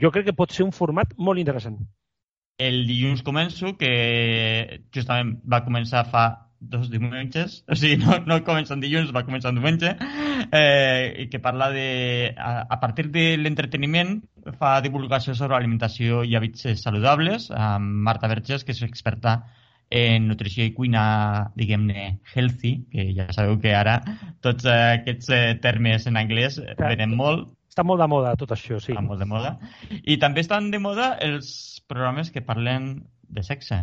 [0.00, 1.78] jo crec que pot ser un format molt interessant.
[2.58, 8.74] el dilluns començo, que justament va començar fa dos diumenges, o sigui, no, no comença
[8.74, 9.92] en dilluns, va començar en diumenge,
[10.50, 12.32] eh, i que parla de...
[12.36, 14.18] A, a partir de l'entreteniment
[14.60, 19.40] fa divulgació sobre alimentació i hàbits eh, saludables amb Marta Verges, que és experta
[19.90, 24.00] en nutrició i cuina, diguem-ne, healthy, que ja sabeu que ara
[24.42, 28.78] tots eh, aquests eh, termes en anglès venen molt, Està molt de moda tot això,
[28.80, 28.94] sí.
[28.94, 29.50] està molt de moda.
[30.08, 31.50] I també estan de moda els
[31.84, 32.86] programes que parlen
[33.28, 33.82] de sexe.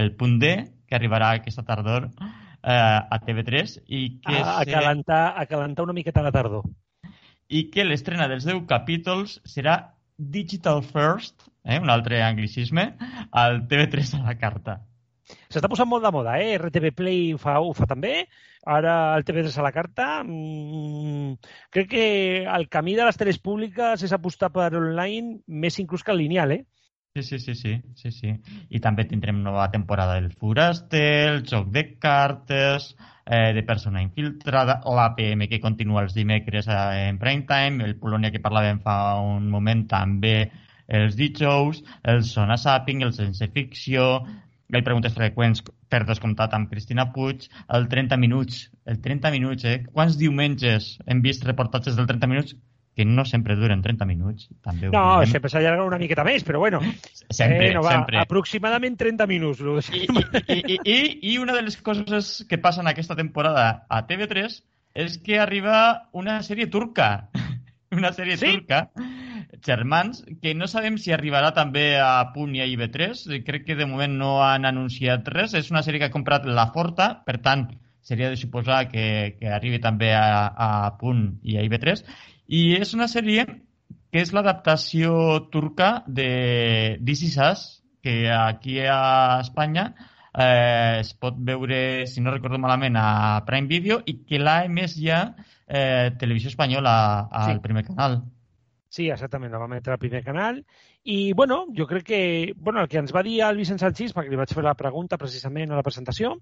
[0.00, 0.54] El punt D,
[0.86, 5.84] que arribarà aquesta tardor eh, a TV3 i que, A, a, se- calentar, a calentar
[5.84, 6.64] una miqueta la tardor.
[7.48, 12.96] i que l'estrena dels 10 capítols serà Digital First, eh, un altre anglicisme,
[13.30, 14.80] al TV3 a la carta.
[15.50, 16.54] S'està posant molt de moda, eh?
[16.58, 18.24] RTV Play ho fa, ho fa també.
[18.66, 20.06] Ara el TV3 a la carta.
[20.24, 21.34] Mm,
[21.70, 22.04] crec que
[22.46, 26.52] el camí de les teles públiques és apostar per online més inclús que el lineal,
[26.52, 26.64] eh?
[27.16, 28.30] Sí, sí, sí, sí, sí, sí.
[28.68, 32.90] I també tindrem nova temporada del Foraster, el joc de cartes,
[33.24, 38.28] eh, de persona infiltrada, l'APM que continua els dimecres eh, en prime time, el Polònia
[38.34, 40.50] que parlàvem fa un moment també
[41.00, 44.20] els dijous, el Sona Sapping, el Sense Ficció,
[44.68, 49.78] el Preguntes Freqüents per descomptat amb Cristina Puig, el 30 minuts, el 30 minuts, eh?
[49.88, 52.60] Quants diumenges hem vist reportatges del 30 minuts
[52.96, 54.48] que no sempre duren 30 minuts?
[54.64, 55.30] També No, diem.
[55.34, 56.80] sempre s'allarga una miqueta més, però bueno.
[57.28, 58.18] Sempre, eh, no va, sempre.
[58.22, 59.60] Aproximadament 30 minuts.
[59.92, 60.06] I,
[60.48, 60.96] i, i, i,
[61.34, 64.62] I una de les coses que passen aquesta temporada a TV3
[64.96, 67.28] és que arriba una sèrie turca.
[67.96, 68.48] Una sèrie Sí?
[68.50, 68.88] turca,
[69.64, 73.42] Germans, que no sabem si arribarà també a Punt i a IB3.
[73.46, 75.54] Crec que de moment no han anunciat res.
[75.54, 77.68] És una sèrie que ha comprat La Forta, per tant,
[78.02, 82.02] seria de suposar que, que arribi també a, a Punt i a IB3.
[82.48, 85.12] I és una sèrie que és l'adaptació
[85.52, 87.64] turca de This Is Us,
[88.02, 89.88] que aquí a Espanya
[90.32, 94.94] eh, es pot veure, si no recordo malament, a Prime Video i que l'ha emès
[95.00, 95.24] ja
[95.66, 97.60] eh, Televisió Espanyola al Sí.
[97.64, 98.20] primer canal.
[98.88, 100.62] Sí, exactament, la vam emetre al primer canal.
[101.08, 104.32] I, bueno, jo crec que bueno, el que ens va dir el Vicent Sanchís, perquè
[104.32, 106.32] li vaig fer la pregunta precisament a la presentació,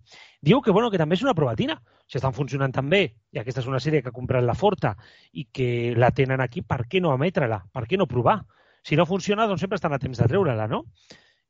[0.40, 1.76] diu que, bueno, que també és una provatina.
[2.08, 4.94] Si estan funcionant tan bé, i aquesta és una sèrie que ha comprat la Forta
[5.36, 5.68] i que
[6.00, 7.60] la tenen aquí, per què no emetre-la?
[7.76, 8.38] Per què no provar?
[8.80, 10.86] Si no funciona, doncs sempre estan a temps de treure-la, no?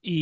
[0.03, 0.19] I,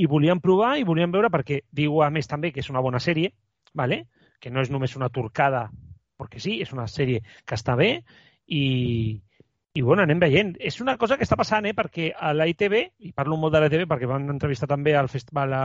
[0.00, 3.00] I volíem provar i volíem veure perquè diu, a més, també que és una bona
[3.00, 3.34] sèrie,
[3.76, 4.06] ¿vale?
[4.42, 5.68] que no és només una turcada,
[6.18, 7.92] perquè sí, és una sèrie que està bé
[8.48, 8.64] i,
[9.74, 10.52] i bueno, anem veient.
[10.60, 11.72] És una cosa que està passant, eh?
[11.76, 12.76] perquè a la ITV,
[13.08, 15.64] i parlo molt de la ITV perquè van entrevistar també al festival a,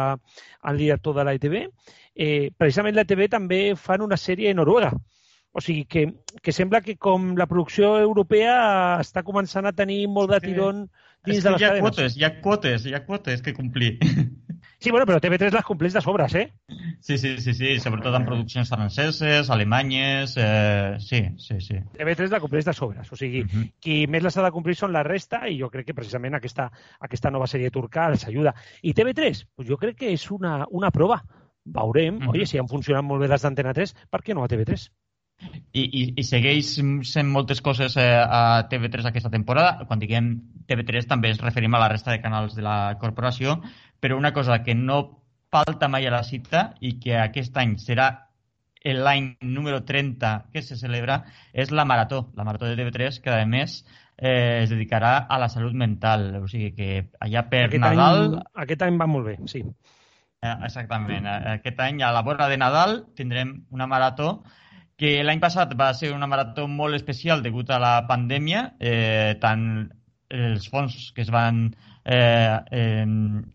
[0.72, 1.58] al director de la ITV,
[2.16, 4.94] eh, precisament la ITV també fan una sèrie a Noruega.
[5.58, 6.06] O sigui que,
[6.44, 8.56] que sembla que com la producció europea
[9.02, 10.84] està començant a tenir molt de tirón
[11.26, 11.88] dins de les hi ha cadenes.
[11.88, 13.98] quotes, hi ha quotes, hi ha quotes que complir.
[14.80, 16.52] Sí, bueno, però TV3 les compleix de sobres, eh?
[17.02, 20.36] Sí, sí, sí, sí, sobretot en produccions franceses, alemanyes...
[20.38, 21.80] Eh, sí, sí, sí.
[21.98, 23.10] TV3 la compleix de sobres.
[23.12, 23.48] O sigui, uh.
[23.48, 23.72] -huh.
[23.82, 26.70] qui més les ha de complir són la resta i jo crec que precisament aquesta,
[27.00, 28.54] aquesta nova sèrie turca els ajuda.
[28.84, 31.24] I TV3, pues jo crec que és una, una prova.
[31.66, 32.22] Veurem, uh.
[32.22, 32.38] -huh.
[32.38, 34.92] oi, si han funcionat molt bé les d'Antena 3, per què no a TV3?
[35.78, 36.72] I, i, i segueix
[37.06, 39.86] sent moltes coses eh, a TV3 aquesta temporada.
[39.86, 40.32] Quan diguem
[40.70, 43.60] TV3 també ens referim a la resta de canals de la corporació,
[44.02, 45.02] però una cosa que no
[45.54, 48.10] falta mai a la cita i que aquest any serà
[48.88, 53.46] l'any número 30 que se celebra és la Marató, la Marató de TV3, que a
[53.46, 53.82] més
[54.18, 56.30] eh, es dedicarà a la salut mental.
[56.42, 56.90] O sigui que
[57.20, 58.24] allà per aquest Nadal...
[58.24, 59.64] Any, aquest any va molt bé, sí.
[60.42, 61.26] Eh, Exactament.
[61.26, 64.44] Eh, Aquest any, a la vora de Nadal, tindrem una marató
[64.98, 69.92] que l'any passat va ser una marató molt especial degut a la pandèmia, eh, tant
[70.30, 71.70] els fons que es van
[72.04, 73.06] eh, eh,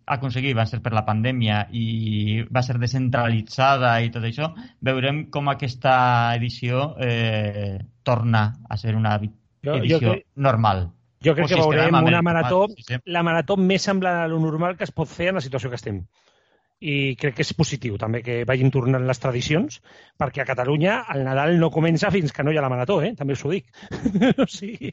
[0.06, 5.48] aconseguir van ser per la pandèmia i va ser descentralitzada i tot això, veurem com
[5.52, 9.30] aquesta edició eh, torna a ser una vi-
[9.64, 10.88] Jo- jo edició crec- normal.
[11.22, 12.66] Jo crec O que si es veurem una marató,
[13.04, 15.76] la marató més semblant a lo normal que es pot fer en la situació que
[15.78, 16.00] estem.
[16.82, 19.78] I crec que és positiu també que vagin tornant les tradicions,
[20.18, 23.12] perquè a Catalunya el Nadal no comença fins que no hi ha la marató, eh?
[23.18, 23.70] també us ho dic.
[24.44, 24.90] o sigui,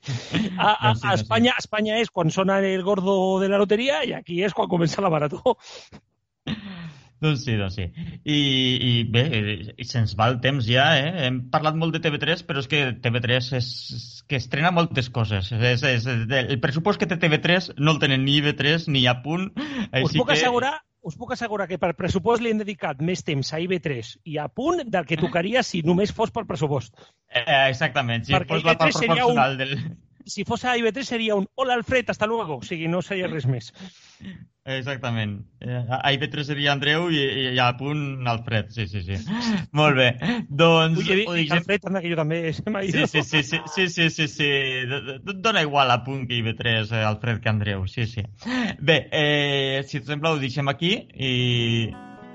[0.58, 1.10] a, a, a no, sí.
[1.16, 5.02] Espanya, Espanya és quan sona el gordo de la loteria i aquí és quan comença
[5.02, 5.58] la marató.
[7.20, 7.86] Doncs sí, doncs sí.
[8.24, 8.38] I,
[8.80, 9.24] i bé,
[9.84, 11.26] se'ns va el temps ja, eh?
[11.28, 15.52] Hem parlat molt de TV3, però és que TV3 és, és que estrena moltes coses.
[15.52, 19.50] És, és, el pressupost que té TV3 no el tenen ni IB3 ni a punt.
[19.60, 20.38] Us puc, que...
[20.38, 24.38] assegurar, us puc assegurar que per pressupost li hem dedicat més temps a IB3 i
[24.38, 26.94] a punt del que tocaria si només fos per pressupost.
[27.32, 29.76] Eh, exactament, sí, Perquè fos la part IB3 seria un- del...
[30.26, 32.58] Si fos a IB3 seria un hola Alfred, hasta luego.
[32.58, 33.72] O sigui, no seria res més.
[34.70, 35.40] Exactament.
[35.62, 37.22] Eh, a IB3 seria Andreu i,
[37.56, 39.16] i a punt Alfred, sí, sí, sí.
[39.74, 40.10] Molt bé.
[40.50, 41.00] Doncs...
[41.00, 44.10] Ui, ho deixem- Alfred, anda, que jo també m'ha Sí, sí, sí, sí, sí, sí,
[44.14, 44.50] sí, sí.
[44.92, 48.22] D- d- Dona igual a punt que IB3, eh, Alfred, que Andreu, sí, sí.
[48.80, 51.90] Bé, eh, si et sembla, ho deixem aquí i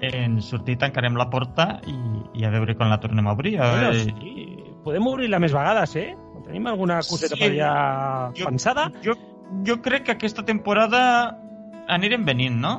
[0.04, 1.94] en sortir tancarem la porta i,
[2.40, 3.58] i a veure quan la tornem a obrir.
[3.60, 4.04] A Bueno, veure...
[4.10, 4.50] sí.
[4.84, 6.10] Podem obrir-la més vegades, eh?
[6.46, 7.40] Tenim alguna coseta Sí.
[7.42, 8.90] per allà Jo- pensada?
[9.02, 9.14] Jo,
[9.64, 11.38] jo crec que aquesta temporada
[11.88, 12.74] anirem venint, no?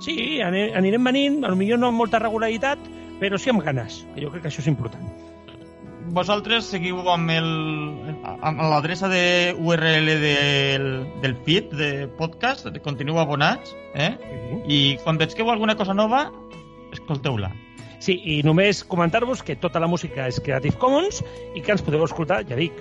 [0.00, 2.78] Sí, anirem venint, potser no amb molta regularitat,
[3.20, 5.02] però sí amb ganes, que jo crec que això és important.
[6.10, 7.48] Vosaltres seguiu amb el
[8.40, 10.86] amb l'adreça de URL del,
[11.20, 14.14] del feed de podcast, continueu abonats, eh?
[14.66, 16.30] I quan veig que heu alguna cosa nova,
[16.92, 17.50] escolteu-la.
[18.00, 21.20] Sí, i només comentar-vos que tota la música és Creative Commons
[21.54, 22.72] i que ens podeu escoltar, ja dic,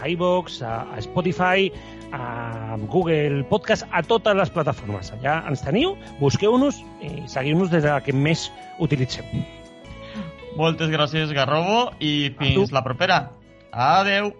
[0.00, 1.70] a iVox, a, a Spotify,
[2.12, 5.12] a Google Podcast, a totes les plataformes.
[5.18, 8.48] Allà ens teniu, busqueu-nos i seguiu-nos des de la que més
[8.82, 9.26] utilitzeu.
[10.56, 13.26] Moltes gràcies, Garrobo, i fins la propera.
[13.72, 14.32] Adeu!